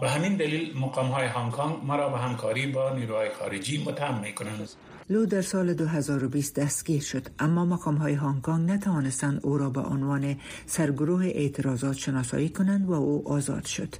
به 0.00 0.10
همین 0.10 0.36
دلیل 0.36 0.78
مقام 0.78 1.06
های 1.06 1.26
هنگ 1.26 1.52
کنگ 1.52 1.76
مرا 1.84 2.08
به 2.08 2.18
همکاری 2.18 2.66
با 2.66 2.94
نیروهای 2.94 3.30
خارجی 3.30 3.84
متهم 3.84 4.20
می 4.20 4.34
کنند 4.34 4.68
لو 5.10 5.26
در 5.26 5.42
سال 5.42 5.74
2020 5.74 6.60
دستگیر 6.60 7.02
شد 7.02 7.22
اما 7.38 7.64
مقام 7.64 7.96
های 7.96 8.14
هنگ 8.14 8.42
کنگ 8.42 8.70
نتوانستند 8.70 9.40
او 9.42 9.58
را 9.58 9.70
به 9.70 9.80
عنوان 9.80 10.36
سرگروه 10.66 11.24
اعتراضات 11.24 11.96
شناسایی 11.96 12.48
کنند 12.48 12.88
و 12.88 12.92
او 12.92 13.28
آزاد 13.28 13.64
شد. 13.64 13.94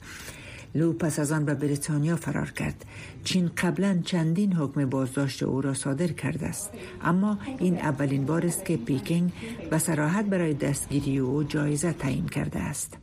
لو 0.74 0.92
پس 0.92 1.18
از 1.18 1.32
آن 1.32 1.44
به 1.44 1.54
بریتانیا 1.54 2.16
فرار 2.16 2.50
کرد. 2.50 2.84
چین 3.24 3.50
قبلا 3.62 4.02
چندین 4.04 4.52
حکم 4.52 4.90
بازداشت 4.90 5.42
او 5.42 5.60
را 5.60 5.74
صادر 5.74 6.06
کرده 6.06 6.46
است. 6.46 6.70
اما 7.02 7.38
این 7.58 7.78
اولین 7.78 8.26
بار 8.26 8.46
است 8.46 8.64
که 8.64 8.76
پیکینگ 8.76 9.32
به 9.70 9.78
صراحت 9.78 10.24
برای 10.24 10.54
دستگیری 10.54 11.18
او 11.18 11.42
جایزه 11.42 11.92
تعیین 11.92 12.28
کرده 12.28 12.60
است. 12.60 12.98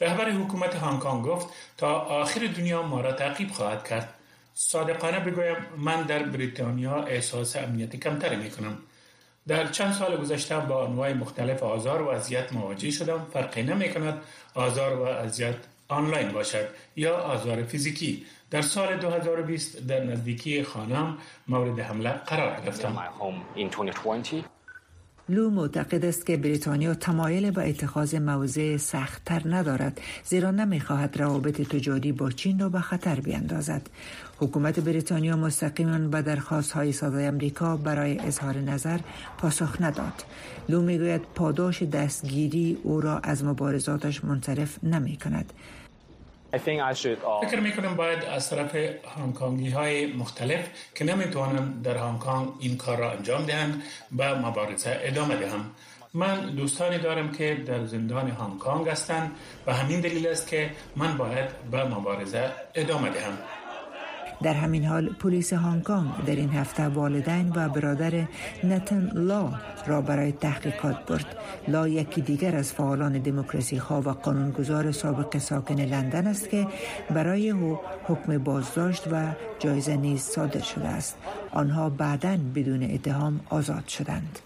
رهبر 0.00 0.30
حکومت 0.30 0.74
هنگ 0.76 0.98
کنگ 0.98 1.24
گفت 1.24 1.46
تا 1.76 1.92
آخر 2.00 2.46
دنیا 2.56 2.82
ما 2.82 3.00
را 3.00 3.12
تعقیب 3.12 3.50
خواهد 3.50 3.88
کرد. 3.88 4.14
صادقانه 4.54 5.20
بگویم 5.20 5.56
من 5.78 6.02
در 6.02 6.22
بریتانیا 6.22 7.02
احساس 7.02 7.56
امنیتی 7.56 7.98
کمتری 7.98 8.36
می 8.36 8.50
کنم 8.50 8.78
در 9.48 9.66
چند 9.66 9.92
سال 9.92 10.16
گذشته 10.16 10.58
با 10.58 10.86
انواع 10.86 11.12
مختلف 11.12 11.62
آزار 11.62 12.02
و 12.02 12.08
اذیت 12.08 12.52
مواجه 12.52 12.90
شدم. 12.90 13.26
فرقی 13.32 13.62
نمی 13.62 13.88
کند 13.94 14.22
آزار 14.54 14.96
و 14.96 15.02
اذیت 15.02 15.56
آنلاین 15.88 16.32
باشد 16.32 16.66
یا 16.96 17.16
آزار 17.16 17.62
فیزیکی. 17.62 18.26
در 18.50 18.62
سال 18.62 18.96
2020 18.96 19.78
در 19.78 20.04
نزدیکی 20.04 20.62
خانم 20.62 21.18
مورد 21.48 21.80
حمله 21.80 22.10
قرار 22.10 22.60
گرفتم. 22.60 22.98
لو 25.28 25.50
معتقد 25.50 26.04
است 26.04 26.26
که 26.26 26.36
بریتانیا 26.36 26.94
تمایل 26.94 27.50
به 27.50 27.68
اتخاذ 27.68 28.14
موضع 28.14 28.76
سختتر 28.76 29.42
ندارد 29.44 30.00
زیرا 30.24 30.50
نمی‌خواهد 30.50 31.20
روابط 31.22 31.60
تجاری 31.60 32.12
با 32.12 32.30
چین 32.30 32.58
را 32.58 32.68
به 32.68 32.80
خطر 32.80 33.20
بیندازد. 33.20 33.82
حکومت 34.38 34.80
بریتانیا 34.80 35.36
مستقیما 35.36 35.98
به 35.98 36.22
درخواست 36.22 36.72
های 36.72 36.92
صدای 36.92 37.26
امریکا 37.26 37.76
برای 37.76 38.18
اظهار 38.18 38.56
نظر 38.56 38.98
پاسخ 39.38 39.76
نداد. 39.80 40.24
لو 40.68 40.82
می‌گوید 40.82 41.22
پاداش 41.34 41.82
دستگیری 41.82 42.78
او 42.82 43.00
را 43.00 43.18
از 43.18 43.44
مبارزاتش 43.44 44.24
منصرف 44.24 44.84
نمی 44.84 45.16
کند 45.16 45.52
فکر 47.48 47.60
می 47.60 47.72
کنم 47.72 47.96
باید 47.96 48.24
از 48.24 48.50
طرف 48.50 48.76
هانکانگی 49.16 49.70
های 49.70 50.06
مختلف 50.06 50.68
که 50.94 51.04
نمی‌توانند 51.04 51.82
در 51.82 51.96
هانگ 51.96 52.48
این 52.60 52.76
کار 52.76 52.96
را 52.96 53.10
انجام 53.10 53.46
دهند 53.46 53.82
به 54.12 54.34
مبارزه 54.34 55.00
ادامه 55.02 55.36
دهم 55.36 55.70
من 56.14 56.50
دوستانی 56.50 56.98
دارم 56.98 57.32
که 57.32 57.54
در 57.66 57.84
زندان 57.84 58.30
هنگ 58.30 58.58
کنگ 58.58 58.88
هستند 58.88 59.30
و 59.66 59.74
همین 59.74 60.00
دلیل 60.00 60.26
است 60.26 60.48
که 60.48 60.70
من 60.96 61.16
باید 61.16 61.70
به 61.70 61.84
مبارزه 61.84 62.52
ادامه 62.74 63.10
دهم. 63.10 63.38
در 64.42 64.52
همین 64.54 64.84
حال 64.84 65.08
پلیس 65.08 65.52
هنگ 65.52 65.82
کنگ 65.82 66.24
در 66.26 66.36
این 66.36 66.50
هفته 66.50 66.88
والدین 66.88 67.52
و 67.54 67.68
برادر 67.68 68.24
نتن 68.64 69.10
لا 69.14 69.52
را 69.86 70.00
برای 70.00 70.32
تحقیقات 70.32 71.06
برد. 71.06 71.26
لا 71.68 71.88
یکی 71.88 72.20
دیگر 72.20 72.56
از 72.56 72.72
فعالان 72.72 73.12
دموکراسی 73.18 73.76
ها 73.76 74.00
و 74.00 74.08
قانونگذار 74.08 74.92
سابق 74.92 75.38
ساکن 75.38 75.80
لندن 75.80 76.26
است 76.26 76.50
که 76.50 76.66
برای 77.14 77.50
او 77.50 77.78
حکم 78.04 78.38
بازداشت 78.38 79.02
و 79.12 79.32
جایزه 79.58 79.96
نیز 79.96 80.20
صادر 80.20 80.60
شده 80.60 80.88
است. 80.88 81.16
آنها 81.50 81.90
بعدا 81.90 82.38
بدون 82.54 82.82
اتهام 82.82 83.40
آزاد 83.50 83.88
شدند. 83.88 84.38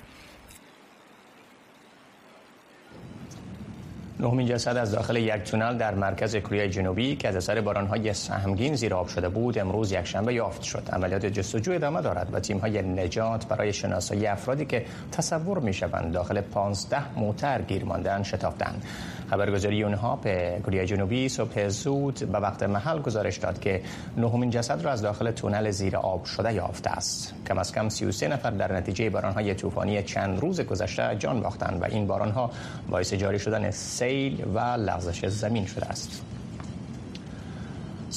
نهمین 4.21 4.47
جسد 4.47 4.77
از 4.77 4.93
داخل 4.93 5.17
یک 5.17 5.33
تونل 5.33 5.77
در 5.79 5.95
مرکز 5.95 6.37
کره 6.37 6.69
جنوبی 6.69 7.17
که 7.17 7.29
از 7.29 7.37
اثر 7.37 7.61
بارانهای 7.61 8.13
سهمگین 8.13 8.75
زیر 8.75 8.95
آب 8.95 9.09
شده 9.09 9.29
بود 9.29 9.59
امروز 9.59 9.93
یکشنبه 9.93 10.35
یافت 10.35 10.63
شد. 10.63 10.83
عملیات 10.93 11.27
جستجو 11.27 11.73
ادامه 11.73 12.03
دارد 12.03 12.29
و 12.33 12.41
تیم‌های 12.41 12.83
نجات 12.83 13.47
برای 13.47 13.73
شناسایی 13.73 14.27
افرادی 14.27 14.65
که 14.65 14.85
تصور 15.13 15.59
می‌شوند 15.59 16.13
داخل 16.13 16.41
15 16.41 17.19
موتر 17.19 17.63
گیر 17.63 17.85
ماندن 17.85 18.23
شتافتند. 18.23 18.85
خبرگزاری 19.31 19.83
اونها 19.83 20.17
به 20.17 20.61
کره 20.67 20.87
جنوبی 20.87 21.29
صبح 21.29 21.69
زود 21.69 22.15
به 22.33 22.39
وقت 22.39 22.63
محل 22.63 22.99
گزارش 22.99 23.37
داد 23.37 23.61
که 23.61 23.83
نهمین 24.17 24.51
جسد 24.51 24.83
را 24.85 24.91
از 24.91 25.03
داخل 25.03 25.31
تونل 25.31 25.71
زیر 25.71 25.97
آب 25.97 26.25
شده 26.25 26.55
یافته 26.55 26.91
است. 26.91 27.35
کم 27.49 27.59
از 27.59 27.73
کم 27.73 27.89
33 27.89 28.29
نفر 28.29 28.51
در 28.51 28.73
نتیجه 28.73 29.11
بارانهای 29.11 29.55
طوفانی 29.55 30.03
چند 30.03 30.41
روز 30.41 30.61
گذشته 30.61 31.17
جان 31.19 31.41
باختند 31.41 31.83
و 31.83 31.85
این 31.85 32.07
بارانها 32.07 32.51
باعث 32.91 33.15
جاری 33.15 33.39
شدن 33.39 33.71
سیل 33.71 34.45
و 34.55 34.59
لغزش 34.59 35.27
زمین 35.27 35.67
شده 35.67 35.87
است. 35.87 36.23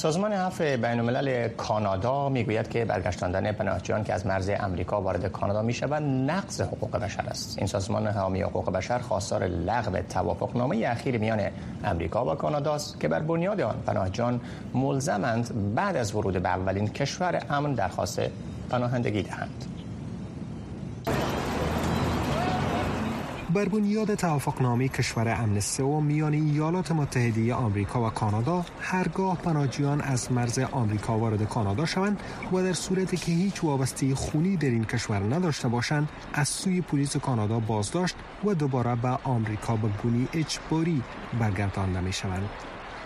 سازمان 0.02 0.32
عفو 0.32 0.64
بین 0.64 0.84
الملل 0.84 1.48
کانادا 1.48 2.28
می‌گوید 2.28 2.68
که 2.68 2.84
برگشتاندن 2.84 3.52
پناهجویان 3.52 4.04
که 4.04 4.14
از 4.14 4.26
مرز 4.26 4.50
امریکا 4.60 5.00
وارد 5.00 5.26
کانادا 5.26 5.62
می‌شوند 5.62 6.30
نقض 6.30 6.60
حقوق 6.60 6.96
بشر 6.96 7.26
است. 7.26 7.58
این 7.58 7.66
سازمان 7.66 8.06
حامی 8.06 8.42
حقوق 8.42 8.70
بشر 8.70 8.98
خواستار 8.98 9.44
لغو 9.44 9.98
توافقنامه 10.10 10.86
اخیر 10.86 11.18
میان 11.18 11.40
امریکا 11.84 12.32
و 12.32 12.34
کانادا 12.34 12.74
است 12.74 13.00
که 13.00 13.08
بر 13.08 13.20
بنیاد 13.20 13.60
آن 13.60 13.74
پناهجویان 13.86 14.40
ملزمند 14.74 15.74
بعد 15.74 15.96
از 15.96 16.14
ورود 16.14 16.42
به 16.42 16.48
اولین 16.48 16.88
کشور 16.88 17.42
امن 17.50 17.72
درخواست 17.72 18.20
پناهندگی 18.70 19.22
دهند. 19.22 19.81
بر 23.52 23.68
بنیاد 23.68 24.14
توافقنامه 24.14 24.88
کشور 24.88 25.28
امن 25.28 25.60
سوم 25.60 26.04
میان 26.04 26.32
ایالات 26.32 26.92
متحده 26.92 27.54
آمریکا 27.54 28.06
و 28.06 28.10
کانادا 28.10 28.64
هرگاه 28.80 29.36
پناهجویان 29.36 30.00
از 30.00 30.32
مرز 30.32 30.58
آمریکا 30.58 31.18
وارد 31.18 31.48
کانادا 31.48 31.84
شوند 31.84 32.20
و 32.52 32.62
در 32.62 32.72
صورتی 32.72 33.16
که 33.16 33.32
هیچ 33.32 33.64
وابسته 33.64 34.14
خونی 34.14 34.56
در 34.56 34.68
این 34.68 34.84
کشور 34.84 35.18
نداشته 35.18 35.68
باشند 35.68 36.08
از 36.32 36.48
سوی 36.48 36.80
پلیس 36.80 37.16
کانادا 37.16 37.60
بازداشت 37.60 38.16
و 38.44 38.54
دوباره 38.54 38.94
به 38.94 39.08
آمریکا 39.24 39.76
به 39.76 39.88
گونی 40.02 40.28
اجباری 40.32 41.02
برگردانده 41.40 42.00
می 42.00 42.12
شوند. 42.12 42.48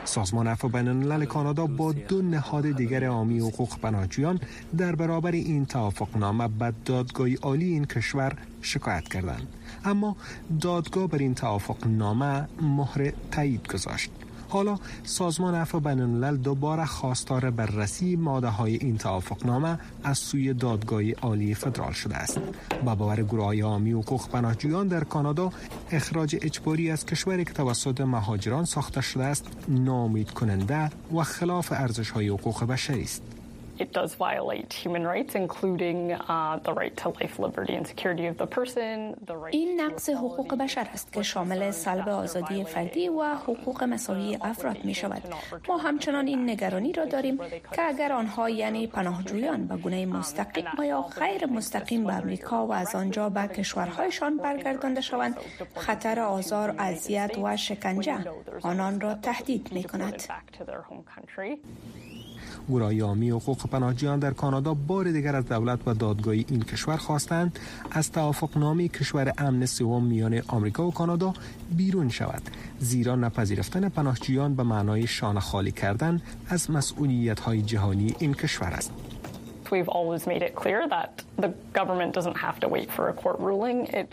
سازمان 0.07 0.47
عفو 0.47 0.69
بین 0.69 0.89
الملل 0.89 1.25
کانادا 1.25 1.67
با 1.67 1.93
دو 1.93 2.23
نهاد 2.23 2.71
دیگر 2.71 3.05
عامی 3.05 3.39
حقوق 3.39 3.79
پناهجویان 3.79 4.41
در 4.79 4.95
برابر 4.95 5.33
این 5.33 5.67
توافقنامه 5.67 6.49
به 6.49 6.73
دادگاه 6.85 7.35
عالی 7.35 7.65
این 7.65 7.85
کشور 7.85 8.37
شکایت 8.63 9.09
کردند. 9.09 9.49
اما 9.85 10.17
دادگاه 10.61 11.07
بر 11.07 11.19
این 11.19 11.35
توافقنامه 11.35 12.49
مهر 12.63 13.13
تایید 13.31 13.73
گذاشت. 13.73 14.11
حالا 14.49 14.79
سازمان 15.05 15.55
عفو 15.55 15.81
بین 15.81 16.01
الملل 16.01 16.37
دوباره 16.37 16.85
خواستار 16.85 17.51
بررسی 17.51 18.17
ماده 18.17 18.49
های 18.49 18.77
این 18.77 18.99
توافقنامه 18.99 19.79
از 20.05 20.19
سوی 20.19 20.55
دادگاه 20.55 21.13
عالی 21.13 21.55
فدرال 21.55 21.93
شده 21.93 22.17
است. 22.17 22.41
با 22.85 22.95
باور 22.95 23.23
گروه 23.23 23.45
های 23.45 23.61
عامی 23.61 23.93
حقوق 23.93 24.29
پناهجویان 24.29 24.89
در 24.89 25.05
کانادا 25.05 25.51
اخراج 25.91 26.37
اجباری 26.43 26.91
از 26.91 27.07
کشوری 27.07 27.45
که 27.45 27.53
توسط 27.53 28.01
مهاجران 28.01 28.65
ساخته 28.65 29.01
شده 29.01 29.25
است 29.25 29.47
نامید 29.69 30.31
کننده 30.31 30.91
و 31.17 31.23
خلاف 31.23 31.73
ارزش 31.73 32.11
های 32.11 32.29
حقوق 32.29 32.65
بشری 32.65 33.03
است. 33.03 33.36
It 33.79 33.93
does 33.93 34.15
violate 34.15 34.73
human 34.73 35.05
rights, 35.07 35.35
including 35.35 36.13
uh, 36.13 36.59
the 36.67 36.73
right 36.73 36.97
to 36.97 37.09
life, 37.21 37.39
liberty 37.39 37.75
and 37.75 37.87
security 37.87 38.27
of 38.27 38.37
the 38.39 38.47
person. 38.47 39.15
The 39.27 39.37
right 39.37 39.55
این 39.55 39.81
نقض 39.81 40.11
حقوق 40.11 40.55
بشر 40.55 40.87
است 40.93 41.13
که 41.13 41.23
شامل 41.23 41.71
سلب 41.71 42.09
آزادی 42.09 42.65
فردی 42.65 43.09
و 43.09 43.35
حقوق 43.35 43.85
مساوی 43.85 44.39
افراد 44.41 44.85
می 44.85 44.95
شود. 44.95 45.23
ما 45.69 45.77
همچنان 45.77 46.27
این 46.27 46.51
نگرانی 46.51 46.93
را 46.93 47.05
داریم 47.05 47.39
که 47.73 47.83
اگر 47.83 48.13
آنها 48.13 48.51
یعنی 48.51 48.87
پناهجویان 48.87 49.67
به 49.67 49.77
گونه 49.77 50.07
مستقیم 50.07 50.65
و 50.79 50.87
یا 50.87 51.03
غیر 51.03 51.47
مستقیم 51.47 52.05
به 52.05 52.15
امریکا 52.15 52.67
و 52.67 52.73
از 52.73 52.95
آنجا 52.95 53.29
به 53.29 53.49
کشورهایشان 53.49 54.37
برگردانده 54.37 55.01
شوند 55.01 55.37
خطر 55.75 56.21
آزار 56.21 56.75
اذیت 56.79 57.39
و 57.39 57.57
شکنجه 57.57 58.19
آنان 58.63 59.01
را 59.01 59.15
تهدید 59.15 59.73
می 59.73 59.85
کند. 59.85 60.23
گروه 62.69 63.01
عامی 63.01 63.31
حقوق 63.31 63.67
پناهجویان 63.67 64.19
در 64.19 64.31
کانادا 64.31 64.75
بار 64.75 65.11
دیگر 65.13 65.37
از 65.37 65.47
دولت 65.47 65.79
و 65.87 65.95
دادگاه 65.95 66.35
این 66.35 66.63
کشور 66.63 66.97
خواستند 66.97 67.59
از 67.91 68.13
توافقنامه 68.13 68.89
کشور 68.89 69.33
امن 69.39 69.67
سوم 69.67 70.05
میان 70.05 70.43
آمریکا 70.49 70.87
و 70.87 70.93
کانادا 70.93 71.35
بیرون 71.77 72.09
شود. 72.09 72.43
زیرا 72.79 73.17
نپذیرفتن 73.17 73.89
پناهجویان 73.89 74.55
به 74.55 74.63
معنای 74.63 75.07
شانه 75.07 75.41
خالی 75.41 75.73
کردن 75.73 76.23
از 76.49 76.71
مسئولیت 76.71 77.41
های 77.41 77.63
جهانی 77.63 78.15
این 78.19 78.35
کشور 78.35 78.69
است. 78.69 78.93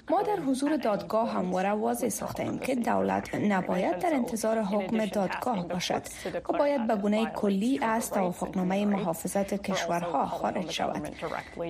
ما 0.09 0.21
در 0.21 0.39
حضور 0.47 0.77
دادگاه 0.77 1.29
همواره 1.29 1.69
واضح 1.69 2.09
ساختیم 2.09 2.59
که 2.59 2.75
دولت 2.75 3.35
نباید 3.35 3.99
در 3.99 4.13
انتظار 4.13 4.61
حکم 4.61 5.05
دادگاه 5.05 5.67
باشد 5.67 6.01
و 6.49 6.57
باید 6.57 6.87
به 6.87 6.95
گونه 6.95 7.25
کلی 7.25 7.79
از 7.81 8.11
توافقنامه 8.11 8.85
محافظت 8.85 9.53
کشورها 9.53 10.25
خارج 10.25 10.71
شود. 10.71 11.09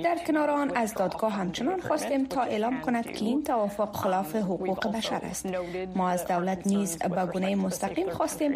در 0.03 0.17
کنار 0.27 0.49
آن 0.49 0.77
از 0.77 0.93
دادگاه 0.93 1.31
همچنان 1.31 1.79
خواستیم 1.79 2.25
تا 2.25 2.41
اعلام 2.41 2.81
کند 2.81 3.11
که 3.11 3.25
این 3.25 3.43
توافق 3.43 3.95
خلاف 3.95 4.35
حقوق 4.35 4.95
بشر 4.95 5.21
است. 5.23 5.47
ما 5.95 6.09
از 6.09 6.27
دولت 6.27 6.67
نیز 6.67 6.97
به 6.97 7.25
گونه 7.25 7.55
مستقیم 7.55 8.09
خواستیم 8.09 8.51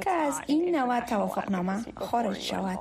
که 0.00 0.10
از 0.10 0.40
این 0.46 0.76
نوع 0.76 1.00
توافقنامه 1.00 1.84
خارج 1.96 2.38
شود. 2.38 2.78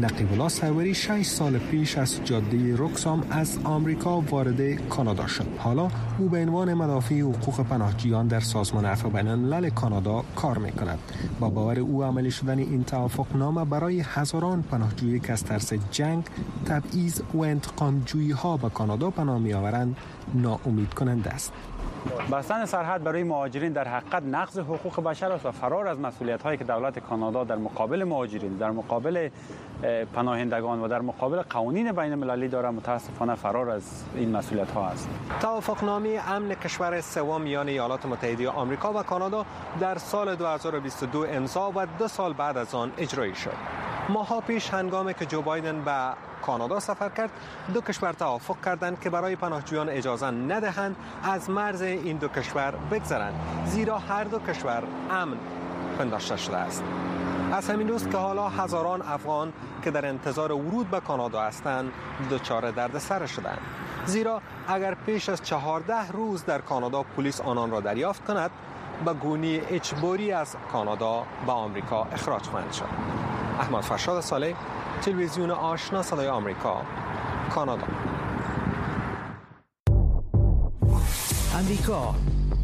نقیب 0.00 0.32
الله 0.32 0.48
سروری 0.48 0.94
6 0.94 1.26
سال 1.26 1.58
پیش 1.58 1.98
از 1.98 2.24
جاده 2.24 2.74
رکسام 2.76 3.24
از 3.30 3.58
آمریکا 3.64 4.20
وارد 4.20 4.88
کانادا 4.88 5.26
شد. 5.26 5.46
حالا 5.58 5.88
او 6.18 6.28
به 6.28 6.42
عنوان 6.42 6.74
مدافع 6.74 7.20
حقوق 7.20 7.60
پناهجویان 7.60 8.26
در 8.26 8.40
سازمان 8.40 8.84
عفو 8.84 9.10
بین 9.10 9.28
الملل 9.28 9.70
کانادا 9.70 10.24
کار 10.36 10.58
می 10.58 10.72
کند. 10.72 10.98
با 11.40 11.48
باور 11.50 11.78
او 11.78 12.04
عملی 12.04 12.30
شدن 12.30 12.58
این 12.58 12.84
توافقنامه 12.84 13.64
برای 13.64 14.00
هزاران 14.00 14.62
پناهجویی 14.62 15.20
که 15.20 15.32
از 15.32 15.44
ترس 15.44 15.72
جنگ، 15.90 16.24
تبعیض 16.66 17.20
و 17.34 17.38
انتقام 17.38 18.02
جویی 18.06 18.30
ها 18.30 18.56
به 18.56 18.68
کانادا 18.68 19.10
پناه 19.10 19.38
می 19.38 19.54
آورند 19.54 19.96
ناامید 20.34 20.94
کننده 20.94 21.30
است. 21.30 21.52
بستن 22.32 22.64
سرحد 22.64 23.04
برای 23.04 23.22
مهاجرین 23.22 23.72
در 23.72 23.88
حقیقت 23.88 24.22
نقض 24.22 24.58
حقوق 24.58 25.02
بشر 25.04 25.32
است 25.32 25.46
و 25.46 25.50
فرار 25.50 25.88
از 25.88 26.00
مسئولیت 26.00 26.42
هایی 26.42 26.58
که 26.58 26.64
دولت 26.64 26.98
کانادا 26.98 27.44
در 27.44 27.56
مقابل 27.56 28.04
مهاجرین 28.04 28.56
در 28.56 28.70
مقابل 28.70 29.28
پناهندگان 30.14 30.80
و 30.80 30.88
در 30.88 31.00
مقابل 31.00 31.42
قوانین 31.42 31.92
بین 31.92 32.12
المللی 32.12 32.48
داره 32.48 32.70
متاسفانه 32.70 33.34
فرار 33.34 33.70
از 33.70 34.04
این 34.14 34.36
مسئولیت 34.36 34.70
ها 34.70 34.86
است. 34.86 35.08
توافقنامه 35.40 36.20
امن 36.28 36.54
کشور 36.54 37.00
سوم 37.00 37.42
میان 37.42 37.68
ایالات 37.68 38.06
متحده 38.06 38.48
آمریکا 38.48 38.92
و 38.92 39.02
کانادا 39.02 39.46
در 39.80 39.98
سال 39.98 40.34
2022 40.34 41.26
امضا 41.30 41.72
و 41.76 41.86
دو 41.98 42.08
سال 42.08 42.32
بعد 42.32 42.56
از 42.56 42.74
آن 42.74 42.92
اجرایی 42.98 43.34
شد. 43.34 43.91
ماها 44.08 44.40
پیش 44.40 44.70
هنگامی 44.70 45.14
که 45.14 45.26
جو 45.26 45.42
بایدن 45.42 45.84
به 45.84 46.14
کانادا 46.42 46.80
سفر 46.80 47.08
کرد 47.08 47.30
دو 47.74 47.80
کشور 47.80 48.12
توافق 48.12 48.64
کردند 48.64 49.00
که 49.00 49.10
برای 49.10 49.36
پناهجویان 49.36 49.88
اجازه 49.88 50.26
ندهند 50.26 50.96
از 51.22 51.50
مرز 51.50 51.82
این 51.82 52.16
دو 52.16 52.28
کشور 52.28 52.74
بگذرند 52.90 53.34
زیرا 53.66 53.98
هر 53.98 54.24
دو 54.24 54.38
کشور 54.38 54.82
امن 55.10 55.36
پنداشته 55.98 56.36
شده 56.36 56.56
است. 56.56 56.84
از 57.52 57.70
همین 57.70 57.88
روز 57.88 58.08
که 58.08 58.16
حالا 58.16 58.48
هزاران 58.48 59.02
افغان 59.02 59.52
که 59.84 59.90
در 59.90 60.06
انتظار 60.06 60.52
ورود 60.52 60.90
به 60.90 61.00
کانادا 61.00 61.42
هستند 61.42 61.92
دچار 62.30 62.70
دردسر 62.70 63.26
شدند. 63.26 63.58
زیرا 64.06 64.42
اگر 64.68 64.94
پیش 64.94 65.28
از 65.28 65.42
چهارده 65.42 66.10
روز 66.12 66.44
در 66.44 66.60
کانادا 66.60 67.02
پلیس 67.02 67.40
آنان 67.40 67.70
را 67.70 67.80
دریافت 67.80 68.24
کند 68.24 68.50
به 69.04 69.12
گونی 69.12 69.60
اجباری 69.70 70.32
از 70.32 70.56
کانادا 70.72 71.24
به 71.46 71.52
آمریکا 71.52 72.06
اخراج 72.12 72.42
خواهند 72.42 72.72
شد. 72.72 73.31
احمد 73.60 73.82
فرشاد 73.82 74.20
صالح 74.20 74.52
تلویزیون 75.02 75.50
آشنا 75.50 76.02
صدای 76.02 76.28
آمریکا 76.28 76.82
کانادا 77.50 77.86
امریکا 81.58 82.14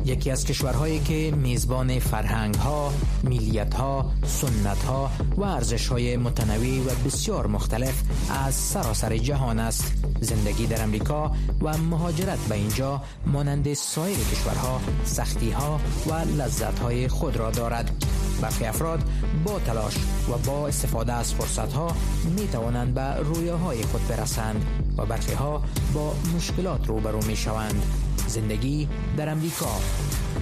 یکی 0.05 0.31
از 0.31 0.44
کشورهایی 0.44 1.01
که 1.01 1.33
میزبان 1.37 1.98
فرهنگ 1.98 2.55
ها، 2.55 2.92
میلیت 3.22 3.74
ها، 3.74 4.11
سنت 4.24 4.85
ها 4.85 5.11
و 5.37 5.42
ارزش 5.42 5.88
های 5.88 6.16
متنوع 6.16 6.81
و 6.81 6.90
بسیار 7.07 7.46
مختلف 7.46 8.03
از 8.46 8.55
سراسر 8.55 9.16
جهان 9.16 9.59
است. 9.59 9.94
زندگی 10.20 10.66
در 10.66 10.83
امریکا 10.83 11.33
و 11.62 11.79
مهاجرت 11.79 12.38
به 12.38 12.55
اینجا 12.55 13.03
مانند 13.27 13.74
سایر 13.74 14.18
کشورها 14.18 14.81
سختی 15.05 15.51
ها 15.51 15.81
و 16.07 16.14
لذت 16.14 16.79
های 16.79 17.09
خود 17.09 17.37
را 17.37 17.51
دارد. 17.51 18.05
برخی 18.42 18.64
افراد 18.64 19.05
با 19.44 19.59
تلاش 19.59 19.94
و 20.29 20.38
با 20.38 20.68
استفاده 20.68 21.12
از 21.12 21.35
فرصت 21.35 21.72
ها 21.72 21.96
می 22.37 22.48
توانند 22.48 22.94
به 22.94 23.14
رویاهای 23.14 23.83
خود 23.83 24.09
برسند 24.09 24.66
و 24.98 25.07
برخی 25.07 25.33
ها 25.33 25.62
با 25.94 26.14
مشکلات 26.37 26.87
روبرو 26.87 27.24
می 27.27 27.37
شوند. 27.37 27.83
زندگی 28.27 28.88
در 29.16 29.29
امریکا 29.29 29.81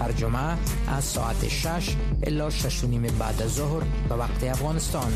هر 0.00 0.12
جمعه 0.12 0.56
از 0.88 1.04
ساعت 1.04 1.48
6 1.48 1.96
الا 2.22 2.50
6 2.50 2.84
نیم 2.84 3.02
بعد 3.02 3.42
از 3.42 3.54
ظهر 3.54 3.82
به 4.08 4.14
وقت 4.14 4.44
افغانستان 4.44 5.12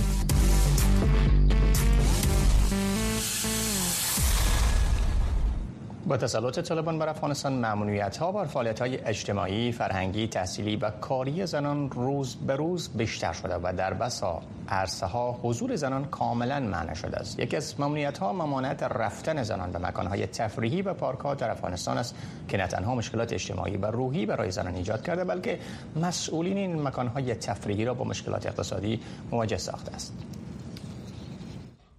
با 6.10 6.16
تسلط 6.16 6.58
طالبان 6.58 6.98
بر 6.98 7.08
افغانستان 7.08 7.52
ممنوعیت 7.52 8.16
ها 8.16 8.32
بر 8.32 8.44
فعالیت 8.44 8.80
های 8.80 9.04
اجتماعی، 9.04 9.72
فرهنگی، 9.72 10.26
تحصیلی 10.26 10.76
و 10.76 10.90
کاری 10.90 11.46
زنان 11.46 11.90
روز 11.90 12.36
به 12.36 12.56
روز 12.56 12.88
بیشتر 12.88 13.32
شده 13.32 13.54
و 13.54 13.72
در 13.76 13.94
بسا 13.94 14.42
عرصه 14.68 15.06
ها 15.06 15.40
حضور 15.42 15.76
زنان 15.76 16.04
کاملا 16.04 16.60
معنی 16.60 16.96
شده 16.96 17.16
است. 17.16 17.38
یکی 17.38 17.56
از 17.56 17.80
ممنوعیت 17.80 18.18
ها 18.18 18.32
ممانعت 18.32 18.82
رفتن 18.82 19.42
زنان 19.42 19.70
به 19.70 19.78
مکان 19.78 20.06
های 20.06 20.26
تفریحی 20.26 20.82
و 20.82 20.94
پارک 20.94 21.18
ها 21.18 21.34
در 21.34 21.50
افغانستان 21.50 21.98
است 21.98 22.14
که 22.48 22.56
نه 22.56 22.66
تنها 22.66 22.94
مشکلات 22.94 23.32
اجتماعی 23.32 23.76
و 23.76 23.86
روحی 23.86 24.26
برای 24.26 24.50
زنان 24.50 24.74
ایجاد 24.74 25.02
کرده 25.02 25.24
بلکه 25.24 25.58
مسئولین 25.96 26.56
این 26.56 26.82
مکان 26.82 27.06
های 27.06 27.34
تفریحی 27.34 27.84
را 27.84 27.94
با 27.94 28.04
مشکلات 28.04 28.46
اقتصادی 28.46 29.00
مواجه 29.30 29.56
ساخته 29.56 29.94
است. 29.94 30.12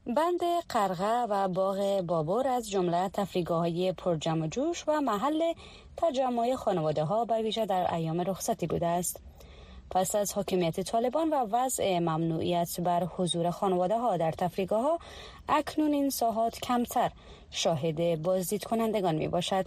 بند 0.06 0.40
قرغه 0.70 1.26
و 1.30 1.48
باغ 1.48 2.02
بابور 2.02 2.48
از 2.48 2.70
جمله 2.70 3.10
تفریگاه 3.10 3.60
های 3.60 3.92
پرجم 3.92 4.42
و 4.42 4.48
جوش 4.48 4.84
و 4.88 5.02
محل 5.02 5.54
تجمع 5.98 6.56
خانواده 6.56 7.04
ها 7.04 7.26
به 7.26 7.42
ویژه 7.42 7.66
در 7.66 7.94
ایام 7.94 8.22
رخصتی 8.22 8.68
بوده 8.68 8.88
است. 8.88 9.22
پس 9.92 10.16
از 10.16 10.34
حاکمیت 10.34 10.80
طالبان 10.80 11.30
و 11.30 11.36
وضع 11.52 12.00
ممنوعیت 12.00 12.82
بر 12.82 13.04
حضور 13.04 13.52
خانواده 13.52 13.98
ها 13.98 14.18
در 14.18 14.32
تفریگاه 14.32 14.82
ها 14.82 15.00
اکنون 15.50 15.94
این 15.94 16.10
ساحات 16.10 16.60
کمتر 16.60 17.12
شاهد 17.52 18.22
بازدید 18.22 18.64
کنندگان 18.64 19.16
می 19.16 19.28
باشد. 19.28 19.66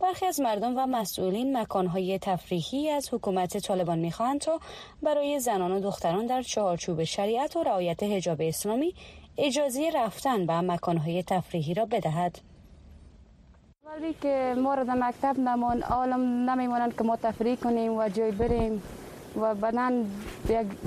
برخی 0.00 0.26
از 0.26 0.40
مردم 0.40 0.78
و 0.78 0.86
مسئولین 0.86 1.56
مکانهای 1.56 2.18
تفریحی 2.18 2.90
از 2.90 3.14
حکومت 3.14 3.58
طالبان 3.58 3.98
می‌خواهند 3.98 4.40
تا 4.40 4.60
برای 5.02 5.40
زنان 5.40 5.72
و 5.72 5.80
دختران 5.80 6.26
در 6.26 6.42
چهارچوب 6.42 7.04
شریعت 7.04 7.56
و 7.56 7.62
رعایت 7.62 8.02
حجاب 8.02 8.40
اسلامی 8.40 8.94
اجازه 9.38 9.90
رفتن 9.94 10.46
به 10.46 10.60
مکانهای 10.60 11.22
تفریحی 11.22 11.74
را 11.74 11.84
بدهد. 11.86 12.38
ولی 13.86 14.14
که 14.20 14.54
در 14.56 14.94
مکتب 14.94 15.38
نمان 15.38 15.82
عالم 15.82 16.50
نمیمانند 16.50 16.96
که 16.96 17.04
ما 17.04 17.16
تفریح 17.16 17.56
کنیم 17.56 17.96
و 17.96 18.08
جای 18.08 18.32
بریم 18.32 18.82
و 19.40 19.54
بدن 19.54 20.06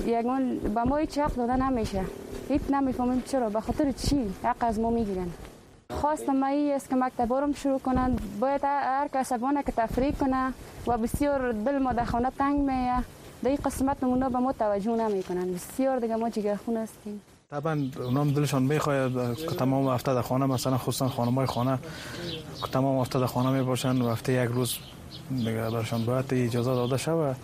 یکون 0.05 0.59
به 0.59 0.83
ما 0.83 0.97
هیچ 0.97 1.17
حق 1.17 1.35
داده 1.35 1.55
نمیشه. 1.55 2.05
هیچ 2.49 2.61
نمی‌فهمیم 2.69 3.21
چرا 3.21 3.49
به 3.49 3.61
خاطر 3.61 3.91
چی؟ 3.91 4.33
حق 4.43 4.55
از 4.59 4.79
ما 4.79 4.89
می‌گیرن. 4.89 5.29
خواستم 5.91 6.35
ما 6.35 6.75
است 6.75 6.89
که 6.89 6.95
مکتب 6.95 7.33
رو 7.33 7.53
شروع 7.53 7.79
کنن. 7.79 8.17
باید 8.39 8.61
هر 8.63 9.07
کس 9.13 9.33
که 9.61 9.71
تفریح 9.71 10.11
کنه 10.11 10.53
و 10.87 10.97
بسیار 10.97 11.51
دل 11.51 11.77
ما 11.77 11.93
در 11.93 12.05
خانه 12.05 12.29
تنگ 12.29 12.59
میه 12.59 13.03
این 13.49 13.57
قسمت 13.65 14.03
نمونه 14.03 14.29
به 14.29 14.39
ما 14.39 14.53
توجه 14.53 14.91
نمی 14.91 15.23
کنن 15.23 15.53
بسیار 15.53 15.99
دیگه 15.99 16.15
ما 16.15 16.29
جگرخون 16.29 16.77
هستیم. 16.77 17.21
طبعا 17.53 17.89
اونام 17.97 18.31
دلشان 18.31 18.63
می‌خواد 18.63 19.37
که 19.37 19.55
تمام 19.55 19.87
هفته 19.87 20.13
در 20.13 20.21
خانه 20.21 20.45
مثلا 20.45 20.77
خصوصا 20.77 21.09
خانمای 21.09 21.45
خانه 21.45 21.79
که 22.61 22.67
تمام 22.71 23.01
هفته 23.01 23.19
در 23.19 23.25
خانه 23.25 23.49
می 23.49 23.63
باشن 23.63 24.01
و 24.01 24.09
هفته 24.09 24.33
یک 24.33 24.49
روز 24.49 24.73
برشان 25.45 26.05
باید 26.05 26.25
اجازه 26.31 26.73
داده 26.73 26.97
شود. 26.97 27.35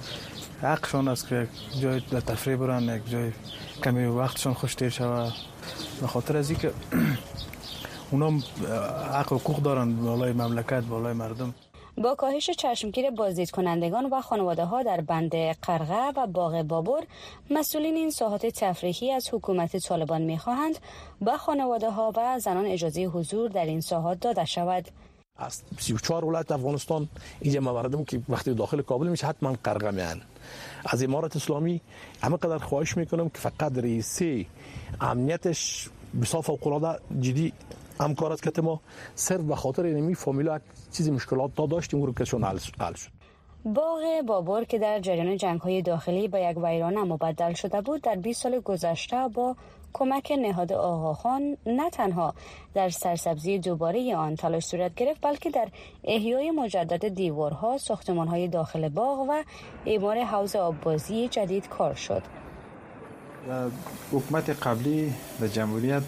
حقشان 0.62 1.08
است 1.08 1.28
که 1.28 1.48
جای 1.82 2.02
تفریح 2.02 2.56
برن 2.56 2.84
یک 2.84 3.10
جای 3.10 3.32
کمی 3.84 4.06
وقتشان 4.06 4.54
خوش 4.54 4.76
تیر 4.76 4.90
شود. 4.90 5.34
به 6.02 6.08
خاطر 6.08 6.38
از 6.38 6.50
اینکه 6.50 6.72
اونام 8.12 8.44
حق 9.14 9.34
حقوق 9.34 9.62
دارن 9.62 9.96
بالای 9.96 10.34
مملکت 10.34 10.84
بالای 10.84 11.14
مردم. 11.14 11.54
با 12.04 12.16
کاهش 12.16 12.50
چشمگیر 12.50 13.10
بازدید 13.10 13.52
کنندگان 13.52 14.06
و 14.06 14.22
خانواده 14.22 14.66
ها 14.66 14.84
در 14.84 15.02
بند 15.02 15.36
قرغه 15.36 16.12
و 16.16 16.28
باغ 16.28 16.62
بابور 16.62 17.04
مسئولین 17.50 17.96
این 17.96 18.12
ساحات 18.12 18.46
تفریحی 18.46 19.12
از 19.12 19.30
حکومت 19.34 19.78
طالبان 19.78 20.22
می 20.22 20.38
خواهند 20.38 20.80
با 21.22 21.38
خانواده 21.38 21.90
ها 21.90 22.14
و 22.16 22.40
زنان 22.40 22.66
اجازه 22.66 23.04
حضور 23.04 23.50
در 23.50 23.66
این 23.66 23.82
ساحات 23.82 24.20
داده 24.20 24.46
شود. 24.46 24.88
از 25.38 25.62
34 25.80 26.26
ولایت 26.26 26.52
افغانستان 26.52 27.08
اینجا 27.42 27.62
مردم 27.62 28.04
که 28.04 28.22
وقتی 28.30 28.54
داخل 28.54 28.82
کابل 28.82 29.08
میشه 29.08 29.28
حتما 29.28 29.56
قرغه 29.64 29.92
میان. 29.92 30.22
از 30.86 31.04
امارت 31.04 31.36
اسلامی 31.36 31.82
همه 32.22 32.38
قدر 32.38 32.58
خواهش 32.58 32.98
می‌کنم 32.98 33.30
که 33.30 33.38
فقط 33.38 33.78
رئیسی 33.78 34.48
امنیتش 35.02 35.90
بساف 36.22 36.46
فوق 36.46 36.98
جدی 37.20 37.54
همکار 38.00 38.34
است 38.34 38.54
که 38.54 38.62
ما 38.62 38.82
صرف 39.16 39.42
به 39.42 39.56
خاطر 39.56 39.84
اینمی 39.84 40.16
فامیلا 40.16 40.60
چیزی 40.92 41.12
مشکلات 41.12 41.56
تا 41.56 41.66
داشتیم 41.66 42.04
رو 42.04 42.14
کشون 42.14 42.44
حل 42.44 42.58
شد 42.58 42.74
باغ 43.66 44.22
بابر 44.28 44.64
که 44.64 44.80
در 44.80 45.00
جریان 45.00 45.38
جنگ 45.38 45.62
های 45.62 45.82
داخلی 45.82 46.28
به 46.28 46.42
یک 46.42 46.58
ویرانه 46.58 47.04
مبدل 47.04 47.54
شده 47.54 47.82
بود 47.82 48.02
در 48.02 48.16
20 48.16 48.44
سال 48.44 48.60
گذشته 48.60 49.28
با 49.34 49.56
کمک 49.94 50.34
نهاد 50.42 50.74
آقاخان 50.74 51.58
نه 51.66 51.90
تنها 51.90 52.34
در 52.74 52.90
سرسبزی 52.90 53.60
دوباره 53.60 54.16
آن 54.16 54.36
تلاش 54.36 54.66
صورت 54.66 54.96
گرفت 54.96 55.22
بلکه 55.22 55.50
در 55.50 55.68
احیای 56.04 56.52
مجدد 56.52 57.08
دیوارها 57.08 57.78
های 58.08 58.48
داخل 58.48 58.90
باغ 58.90 59.20
و 59.20 59.44
اعمار 59.86 60.24
حوض 60.24 60.56
آببازی 60.56 61.28
جدید 61.28 61.68
کار 61.70 61.94
شد. 61.94 62.24
حکومت 64.12 64.50
قبلی 64.50 65.14
در 65.42 65.48
جمهوریت 65.48 66.04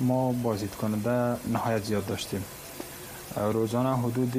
ما 0.00 0.32
بازدید 0.32 0.74
کننده 0.74 1.36
نهایت 1.52 1.84
زیاد 1.84 2.06
داشتیم. 2.06 2.44
روزانه 3.36 3.98
حدود 3.98 4.32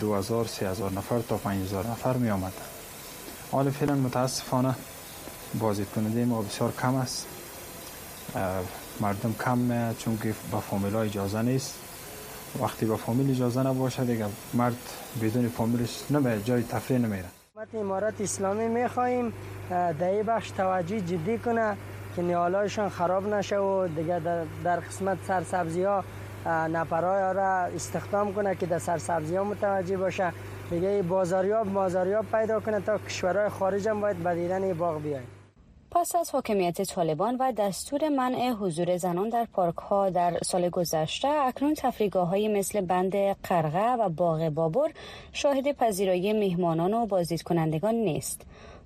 2000 0.00 0.46
3000 0.46 0.92
نفر 0.92 1.18
تا 1.18 1.36
5000 1.36 1.86
نفر 1.86 2.16
می 2.16 2.30
آمد. 2.30 2.52
حال 3.52 3.70
فعلا 3.70 3.94
متاسفانه 3.94 4.74
بازدید 5.58 5.88
کننده 5.94 6.24
ما 6.24 6.42
بسیار 6.42 6.72
کم 6.82 6.94
است. 6.94 7.26
مردم 9.00 9.34
کم 9.44 9.58
میاد 9.58 9.96
چون 9.98 10.18
که 10.22 10.34
با 10.50 10.60
فامیل 10.60 10.96
اجازه 10.96 11.42
نیست. 11.42 11.74
وقتی 12.60 12.86
با 12.86 12.96
فامیل 12.96 13.30
اجازه 13.30 13.62
نباشه 13.62 14.04
دیگه 14.04 14.26
مرد 14.54 14.76
بدون 15.22 15.48
فامیلش 15.48 16.02
نمیره 16.10 16.42
جای 16.42 16.62
تفریح 16.62 16.98
نمیره. 16.98 17.24
امارات 17.74 18.20
اسلامی 18.20 18.68
می‌خواهیم 18.68 19.32
در 19.70 20.22
بخش 20.22 20.50
توجه 20.50 21.00
جدی 21.00 21.38
کنه. 21.38 21.76
که 22.16 22.22
نیالایشان 22.22 22.88
خراب 22.88 23.26
نشه 23.26 23.58
و 23.58 23.88
دیگه 23.88 24.18
در, 24.18 24.44
در 24.64 24.80
قسمت 24.80 25.18
سرسبزی 25.26 25.82
ها 25.82 26.04
نفرای 26.46 27.34
را 27.34 27.50
استخدام 27.50 28.34
کنه 28.34 28.54
که 28.54 28.66
در 28.66 28.78
سرسبزی 28.78 29.36
ها 29.36 29.44
متوجه 29.44 29.96
باشه. 29.96 30.32
دیگه 30.70 31.02
بازاریاب 31.02 31.72
بازاریاب 31.72 32.26
پیدا 32.32 32.60
کنه 32.60 32.80
تا 32.80 32.98
کشورهای 32.98 33.48
خارج 33.48 33.88
هم 33.88 34.00
باید 34.00 34.16
به 34.16 34.34
دیدن 34.34 34.72
باغ 34.72 35.02
بیاید 35.02 35.44
پس 35.90 36.16
از 36.16 36.30
حاکمیت 36.30 36.82
طالبان 36.82 37.36
و 37.40 37.52
دستور 37.52 38.08
منع 38.08 38.50
حضور 38.50 38.96
زنان 38.96 39.28
در 39.28 39.46
پارک 39.52 39.76
ها 39.76 40.10
در 40.10 40.38
سال 40.42 40.68
گذشته 40.68 41.28
اکنون 41.28 41.74
تفریگاه 41.74 42.28
های 42.28 42.48
مثل 42.48 42.80
بند 42.80 43.12
قرغه 43.42 43.92
و 43.92 44.08
باغ 44.08 44.48
بابر 44.48 44.90
شاهد 45.32 45.72
پذیرایی 45.72 46.32
مهمانان 46.32 46.94
و 46.94 47.06
بازدید 47.06 47.42
کنندگان 47.42 47.94
نیست. 47.94 48.42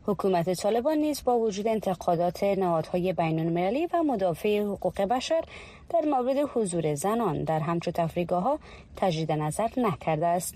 حکومت 0.09 0.55
طالبان 0.55 0.99
نیز 0.99 1.25
با 1.25 1.39
وجود 1.39 1.69
انتقادات 1.69 2.45
نهادهای 2.45 3.13
بین 3.13 3.39
المللی 3.39 3.87
و 3.93 4.03
مدافع 4.03 4.63
حقوق 4.63 5.01
بشر 5.03 5.45
در 5.91 6.01
مورد 6.01 6.37
حضور 6.55 6.95
زنان 6.95 7.45
در 7.45 7.61
همچو 7.61 7.91
تفریگاه 7.91 8.43
ها 8.43 8.59
تجدید 8.97 9.33
نظر 9.33 9.69
نکرده 9.77 10.27
است. 10.27 10.55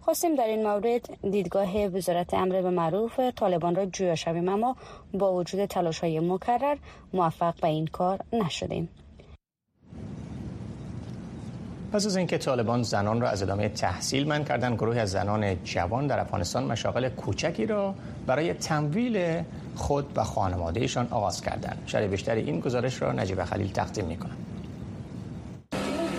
خواستیم 0.00 0.34
در 0.34 0.46
این 0.46 0.62
مورد 0.62 1.30
دیدگاه 1.30 1.86
وزارت 1.86 2.34
امر 2.34 2.62
به 2.62 2.70
معروف 2.70 3.20
طالبان 3.20 3.74
را 3.74 3.86
جویا 3.86 4.14
شویم 4.14 4.48
اما 4.48 4.76
با 5.14 5.32
وجود 5.32 5.64
تلاش 5.64 5.98
های 5.98 6.20
مکرر 6.20 6.76
موفق 7.12 7.54
به 7.60 7.68
این 7.68 7.86
کار 7.86 8.20
نشدیم. 8.32 8.88
پس 11.92 12.06
از 12.06 12.16
اینکه 12.16 12.38
طالبان 12.38 12.82
زنان 12.82 13.20
را 13.20 13.28
از 13.28 13.42
ادامه 13.42 13.68
تحصیل 13.68 14.28
من 14.28 14.44
کردن 14.44 14.74
گروه 14.74 14.96
از 14.98 15.10
زنان 15.10 15.64
جوان 15.64 16.06
در 16.06 16.20
افغانستان 16.20 16.64
مشاغل 16.64 17.08
کوچکی 17.08 17.66
را 17.66 17.94
برای 18.26 18.54
تمویل 18.54 19.42
خود 19.76 20.06
و 20.16 20.24
خانوادهشان 20.24 21.08
آغاز 21.10 21.40
کردند. 21.40 21.82
شرح 21.86 22.06
بیشتر 22.06 22.34
این 22.34 22.60
گزارش 22.60 23.02
را 23.02 23.12
نجیب 23.12 23.44
خلیل 23.44 23.72
تقدیم 23.72 24.04
می 24.04 24.16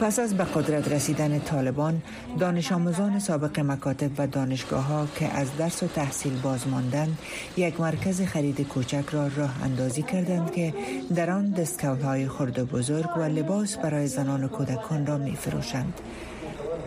پس 0.02 0.20
از 0.20 0.38
به 0.38 0.44
قدرت 0.44 0.92
رسیدن 0.92 1.40
طالبان 1.40 2.02
دانش 2.40 2.72
آموزان 2.72 3.20
سابق 3.20 3.60
مکاتب 3.60 4.12
و 4.18 4.28
دانشگاه 4.28 4.84
ها 4.84 5.08
که 5.16 5.28
از 5.28 5.48
درس 5.58 5.84
و 5.84 5.88
تحصیل 5.88 6.42
باز 6.42 6.68
ماندند 6.68 7.18
یک 7.58 7.82
مرکز 7.82 8.22
خرید 8.22 8.68
کوچک 8.68 9.04
را 9.12 9.28
راه 9.28 9.64
اندازی 9.64 10.02
کردند 10.02 10.52
که 10.52 10.74
در 11.16 11.32
آن 11.32 11.52
دستکول 11.52 12.02
های 12.02 12.28
خرد 12.28 12.60
و 12.60 12.66
بزرگ 12.66 13.18
و 13.18 13.22
لباس 13.22 13.78
برای 13.78 14.08
زنان 14.08 14.44
و 14.44 14.48
کودکان 14.48 15.06
را 15.06 15.18
می 15.18 15.36
فروشند. 15.36 15.94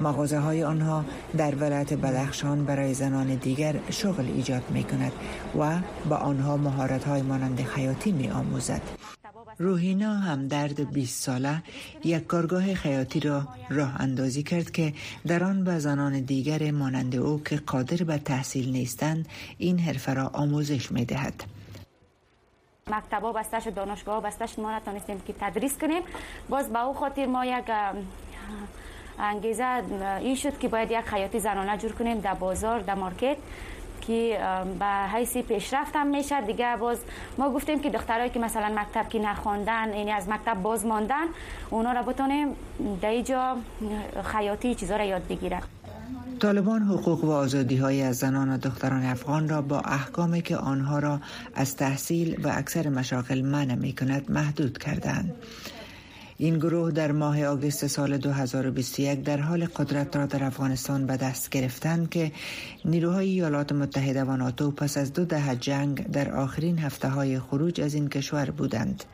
مغازه 0.00 0.38
های 0.38 0.64
آنها 0.64 1.04
در 1.36 1.54
ولایت 1.54 1.94
بدخشان 1.94 2.64
برای 2.64 2.94
زنان 2.94 3.34
دیگر 3.34 3.74
شغل 3.90 4.26
ایجاد 4.26 4.62
می 4.70 4.84
کند 4.84 5.12
و 5.58 5.78
با 6.08 6.16
آنها 6.16 6.56
مهارت 6.56 7.04
های 7.04 7.22
مانند 7.22 7.62
خیاطی 7.62 8.12
می 8.12 8.30
آموزد. 8.30 8.82
روحینا 9.58 10.14
همدرد 10.14 10.92
20 10.92 11.22
ساله 11.22 11.62
یک 12.04 12.26
کارگاه 12.26 12.74
خیاطی 12.74 13.20
را 13.20 13.48
راه 13.70 14.00
اندازی 14.00 14.42
کرد 14.42 14.70
که 14.70 14.92
در 15.26 15.44
آن 15.44 15.64
به 15.64 15.78
زنان 15.78 16.20
دیگر 16.20 16.70
مانند 16.70 17.16
او 17.16 17.42
که 17.42 17.56
قادر 17.56 18.04
به 18.04 18.18
تحصیل 18.18 18.72
نیستند 18.72 19.28
این 19.58 19.78
حرفه 19.78 20.14
را 20.14 20.26
آموزش 20.26 20.92
می 20.92 21.04
دهد. 21.04 21.44
مکتبا 22.90 23.32
بستش 23.32 23.66
دانشگاه 23.66 24.22
بستش 24.22 24.58
ما 24.58 24.76
نتونستیم 24.76 25.20
که 25.20 25.34
تدریس 25.40 25.78
کنیم 25.78 26.02
باز 26.48 26.72
به 26.72 26.84
او 26.84 26.94
خاطر 26.94 27.26
ما 27.26 27.44
یک 27.44 27.64
انگیزه 29.18 29.82
این 30.20 30.34
شد 30.34 30.58
که 30.58 30.68
باید 30.68 30.90
یک 30.90 31.00
خیاطی 31.00 31.40
زنانه 31.40 31.78
جور 31.78 31.92
کنیم 31.92 32.20
در 32.20 32.34
بازار 32.34 32.80
در 32.80 32.94
مارکت 32.94 33.36
که 34.06 34.38
به 34.78 35.42
پیشرفت 35.42 35.96
هم 35.96 36.06
میشه 36.06 36.40
دیگه 36.40 36.76
باز 36.76 36.98
ما 37.38 37.50
گفتیم 37.50 37.80
که 37.80 37.90
دخترایی 37.90 38.30
که 38.30 38.38
مثلا 38.38 38.74
مکتب 38.76 39.08
که 39.08 39.18
نخواندن 39.18 39.94
یعنی 39.94 40.10
از 40.10 40.28
مکتب 40.28 40.62
باز 40.62 40.86
ماندن 40.86 41.26
اونا 41.70 41.92
را 41.92 42.02
بتونیم 42.02 42.48
در 43.02 43.08
اینجا 43.08 43.56
خیاطی 44.24 44.74
چیزا 44.74 44.96
را 44.96 45.04
یاد 45.04 45.28
بگیرن 45.28 45.62
طالبان 46.40 46.82
حقوق 46.82 47.24
و 47.24 47.30
آزادی 47.30 47.76
های 47.76 48.02
از 48.02 48.16
زنان 48.16 48.50
و 48.50 48.58
دختران 48.58 49.04
افغان 49.04 49.48
را 49.48 49.62
با 49.62 49.80
احکامی 49.80 50.42
که 50.42 50.56
آنها 50.56 50.98
را 50.98 51.20
از 51.54 51.76
تحصیل 51.76 52.40
و 52.44 52.52
اکثر 52.54 52.88
مشاغل 52.88 53.42
منع 53.42 53.74
می 53.74 53.92
کند 53.92 54.30
محدود 54.30 54.78
کردند. 54.78 55.34
این 56.42 56.58
گروه 56.58 56.90
در 56.90 57.12
ماه 57.12 57.44
آگوست 57.44 57.86
سال 57.86 58.18
2021 58.18 59.22
در 59.22 59.40
حال 59.40 59.66
قدرت 59.66 60.16
را 60.16 60.26
در 60.26 60.44
افغانستان 60.44 61.06
به 61.06 61.16
دست 61.16 61.50
گرفتند 61.50 62.10
که 62.10 62.32
نیروهای 62.84 63.28
ایالات 63.28 63.72
متحده 63.72 64.24
و 64.24 64.36
ناتو 64.36 64.70
پس 64.70 64.96
از 64.96 65.12
دو 65.12 65.24
دهه 65.24 65.56
جنگ 65.56 66.10
در 66.10 66.32
آخرین 66.32 66.78
هفته 66.78 67.08
های 67.08 67.38
خروج 67.38 67.80
از 67.80 67.94
این 67.94 68.08
کشور 68.08 68.50
بودند. 68.50 69.04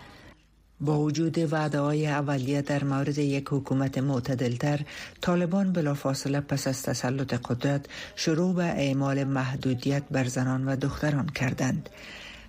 با 0.80 1.00
وجود 1.00 1.52
وعده 1.52 1.80
های 1.80 2.06
اولیه 2.06 2.62
در 2.62 2.84
مورد 2.84 3.18
یک 3.18 3.48
حکومت 3.50 3.98
معتدلتر 3.98 4.80
طالبان 5.20 5.72
بلافاصله 5.72 6.40
پس 6.40 6.66
از 6.66 6.82
تسلط 6.82 7.34
قدرت 7.34 7.86
شروع 8.16 8.54
به 8.54 8.64
اعمال 8.64 9.24
محدودیت 9.24 10.02
بر 10.10 10.24
زنان 10.24 10.68
و 10.68 10.76
دختران 10.76 11.26
کردند 11.26 11.88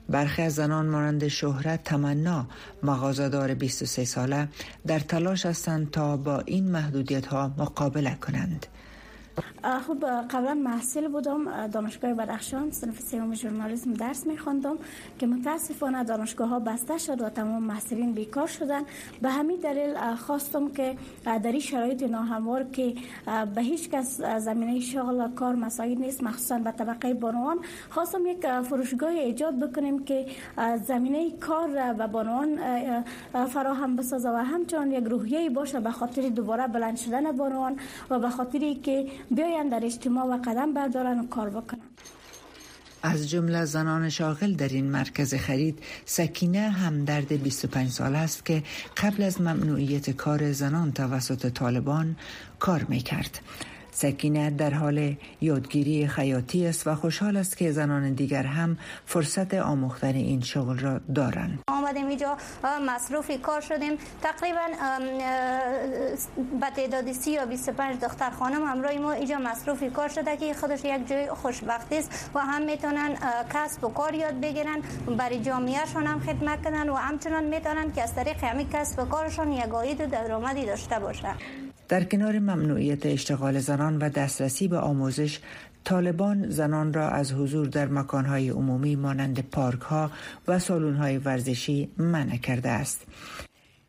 برخی 0.09 0.41
از 0.41 0.55
زنان 0.55 0.85
مانند 0.85 1.27
شهرت 1.27 1.83
تمنا 1.83 2.47
مغازدار 2.83 3.53
23 3.53 4.05
ساله 4.05 4.47
در 4.87 4.99
تلاش 4.99 5.45
هستند 5.45 5.91
تا 5.91 6.17
با 6.17 6.39
این 6.39 6.71
محدودیت 6.71 7.25
ها 7.25 7.51
مقابله 7.57 8.15
کنند. 8.15 8.65
خب 9.87 10.05
قبلا 10.31 10.53
محصل 10.53 11.07
بودم 11.07 11.67
دانشگاه 11.67 12.13
بدخشان 12.13 12.71
صنف 12.71 12.99
سوم 12.99 13.33
ژورنالیسم 13.33 13.93
درس 13.93 14.27
میخواندم 14.27 14.77
که 15.19 15.27
متاسفانه 15.27 16.03
دانشگاه 16.03 16.49
ها 16.49 16.59
بسته 16.59 16.97
شد 16.97 17.21
و 17.21 17.29
تمام 17.29 17.63
محصلین 17.63 18.13
بیکار 18.13 18.47
شدن. 18.47 18.81
به 19.21 19.29
همین 19.29 19.59
دلیل 19.59 20.15
خواستم 20.15 20.69
که 20.69 20.95
در 21.25 21.51
این 21.51 21.59
شرایط 21.59 22.03
ناهموار 22.03 22.63
که 22.63 22.93
به 23.55 23.61
هیچ 23.61 23.89
کس 23.89 24.21
زمینه 24.21 24.79
شغل 24.79 25.31
کار 25.31 25.55
مساعد 25.55 25.97
نیست 25.97 26.23
مخصوصا 26.23 26.59
به 26.59 26.71
طبقه 26.71 27.13
بانوان 27.13 27.59
خواستم 27.89 28.25
یک 28.25 28.47
فروشگاه 28.61 29.09
ایجاد 29.09 29.59
بکنیم 29.59 30.05
که 30.05 30.25
زمینه 30.87 31.31
کار 31.31 31.93
به 31.93 32.07
بانوان 32.07 32.59
فراهم 33.47 33.95
بسازه 33.95 34.29
و 34.29 34.35
همچنان 34.35 34.91
یک 34.91 35.03
روحیه 35.03 35.49
باشه 35.49 35.79
به 35.79 35.91
خاطر 35.91 36.29
دوباره 36.29 36.67
بلند 36.67 36.97
شدن 36.97 37.31
بانوان 37.31 37.75
و 38.09 38.19
به 38.19 38.29
خاطری 38.29 38.75
که 38.75 39.05
بیاین 39.31 39.69
در 39.69 39.85
اجتماع 39.85 40.25
و 40.25 40.37
قدم 40.37 40.73
بردارن 40.73 41.19
و 41.19 41.27
کار 41.27 41.49
بکنن 41.49 41.81
از 43.03 43.29
جمله 43.29 43.65
زنان 43.65 44.09
شاغل 44.09 44.53
در 44.53 44.67
این 44.67 44.91
مرکز 44.91 45.33
خرید 45.33 45.79
سکینه 46.05 46.59
همدرد 46.59 47.43
25 47.43 47.89
سال 47.89 48.15
است 48.15 48.45
که 48.45 48.63
قبل 48.97 49.23
از 49.23 49.41
ممنوعیت 49.41 50.09
کار 50.09 50.51
زنان 50.51 50.91
توسط 50.91 51.49
طالبان 51.49 52.15
کار 52.59 52.85
می 52.89 52.99
کرد. 52.99 53.39
سکینه 53.99 54.49
در 54.49 54.73
حال 54.73 55.15
یادگیری 55.41 56.07
خیاطی 56.07 56.67
است 56.67 56.87
و 56.87 56.95
خوشحال 56.95 57.37
است 57.37 57.57
که 57.57 57.71
زنان 57.71 58.13
دیگر 58.13 58.43
هم 58.43 58.77
فرصت 59.05 59.53
آموختن 59.53 60.15
این 60.15 60.41
شغل 60.41 60.79
را 60.79 60.99
دارند. 61.15 61.59
آمدیم 61.67 62.07
اینجا 62.07 62.37
مصروفی 62.87 63.37
کار 63.37 63.61
شدیم 63.61 63.93
تقریبا 64.21 64.67
به 66.59 66.69
تعداد 66.75 67.11
سی 67.11 67.31
یا 67.31 67.45
25 67.45 67.99
دختر 67.99 68.29
خانم 68.29 68.63
همراه 68.63 68.93
ما 68.93 69.11
اینجا 69.11 69.37
مصروفی 69.37 69.89
کار 69.89 70.09
شده 70.09 70.37
که 70.37 70.53
خودش 70.53 70.79
یک 70.85 71.07
جای 71.07 71.29
خوشبختی 71.29 71.97
است 71.97 72.29
و 72.35 72.39
هم 72.39 72.61
می‌تونن 72.61 73.15
کسب 73.53 73.83
و 73.83 73.89
کار 73.89 74.13
یاد 74.13 74.41
بگیرن 74.41 74.81
برای 75.17 75.39
جامعهشان 75.39 76.05
هم 76.05 76.19
خدمت 76.19 76.63
کنن 76.63 76.89
و 76.89 76.95
همچنان 76.95 77.43
می‌تونن 77.43 77.91
که 77.91 78.03
از 78.03 78.15
طریق 78.15 78.43
همین 78.43 78.69
کسب 78.69 78.99
و 78.99 79.05
کارشان 79.05 79.51
یک 79.51 79.63
عاید 79.63 80.01
و 80.01 80.05
درآمدی 80.05 80.65
داشته 80.65 80.99
باشن 80.99 81.35
در 81.89 82.03
کنار 82.03 82.39
ممنوعیت 82.39 83.05
اشتغال 83.05 83.59
زنان 83.59 83.97
و 83.97 84.09
دسترسی 84.09 84.67
به 84.67 84.77
آموزش 84.77 85.39
طالبان 85.83 86.49
زنان 86.49 86.93
را 86.93 87.09
از 87.09 87.31
حضور 87.31 87.67
در 87.67 87.87
مکانهای 87.87 88.49
عمومی 88.49 88.95
مانند 88.95 89.39
پارک 89.39 89.81
ها 89.81 90.11
و 90.47 90.59
سالون 90.59 90.95
های 90.95 91.17
ورزشی 91.17 91.89
منع 91.97 92.37
کرده 92.37 92.69
است. 92.69 93.05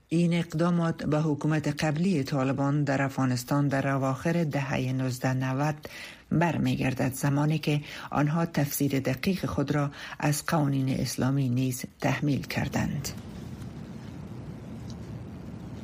این 0.08 0.34
اقدامات 0.34 1.04
به 1.04 1.20
حکومت 1.20 1.84
قبلی 1.84 2.24
طالبان 2.24 2.84
در 2.84 3.02
افغانستان 3.02 3.68
در 3.68 3.88
اواخر 3.88 4.44
دهه 4.44 4.74
1990 4.74 5.74
برمیگردد 6.32 7.12
زمانی 7.12 7.58
که 7.58 7.80
آنها 8.10 8.46
تفسیر 8.46 9.00
دقیق 9.00 9.46
خود 9.46 9.74
را 9.74 9.90
از 10.18 10.46
قوانین 10.46 11.00
اسلامی 11.00 11.48
نیز 11.48 11.84
تحمیل 12.00 12.42
کردند. 12.42 13.08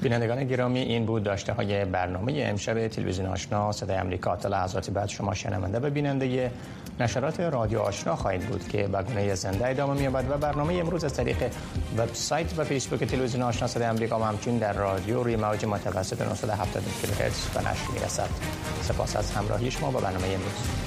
بینندگان 0.07 0.45
گرامی 0.45 0.79
این 0.79 1.07
بود 1.07 1.23
داشته 1.23 1.53
های 1.53 1.85
برنامه 1.85 2.33
امشب 2.37 2.89
تلویزیون 2.89 3.27
آشنا 3.27 3.73
صدای 3.73 3.97
امریکا 3.97 4.37
تا 4.37 4.49
لحظاتی 4.49 4.91
بعد 4.91 5.09
شما 5.09 5.35
شنونده 5.35 5.79
و 5.79 5.91
بیننده 5.91 6.51
نشرات 7.01 7.41
رادیو 7.41 7.79
آشنا 7.79 8.17
خواهید 8.17 8.41
بود 8.41 8.69
که 8.69 8.83
به 8.83 9.03
گونه 9.03 9.35
زنده 9.35 9.69
ادامه 9.69 9.95
می‌یابد 9.95 10.31
و 10.31 10.39
برنامه 10.39 10.75
امروز 10.75 11.05
از 11.05 11.15
طریق 11.15 11.37
وبسایت 11.99 12.59
و 12.59 12.65
فیسبوک 12.65 13.05
تلویزیون 13.05 13.43
آشنا 13.43 13.69
صدای 13.69 13.87
امریکا 13.87 14.21
و 14.21 14.23
همچنین 14.23 14.59
در 14.59 14.73
رادیو 14.73 15.23
روی 15.23 15.37
موج 15.37 15.65
متوسط 15.65 16.23
970 16.23 16.83
کیلوهرتز 17.01 17.47
به 17.55 17.61
نشر 17.61 17.91
می‌رسد. 17.95 18.29
سپاس 18.83 19.17
از 19.17 19.31
همراهی 19.31 19.71
شما 19.71 19.91
با 19.91 20.01
برنامه 20.01 20.27
امروز. 20.27 20.86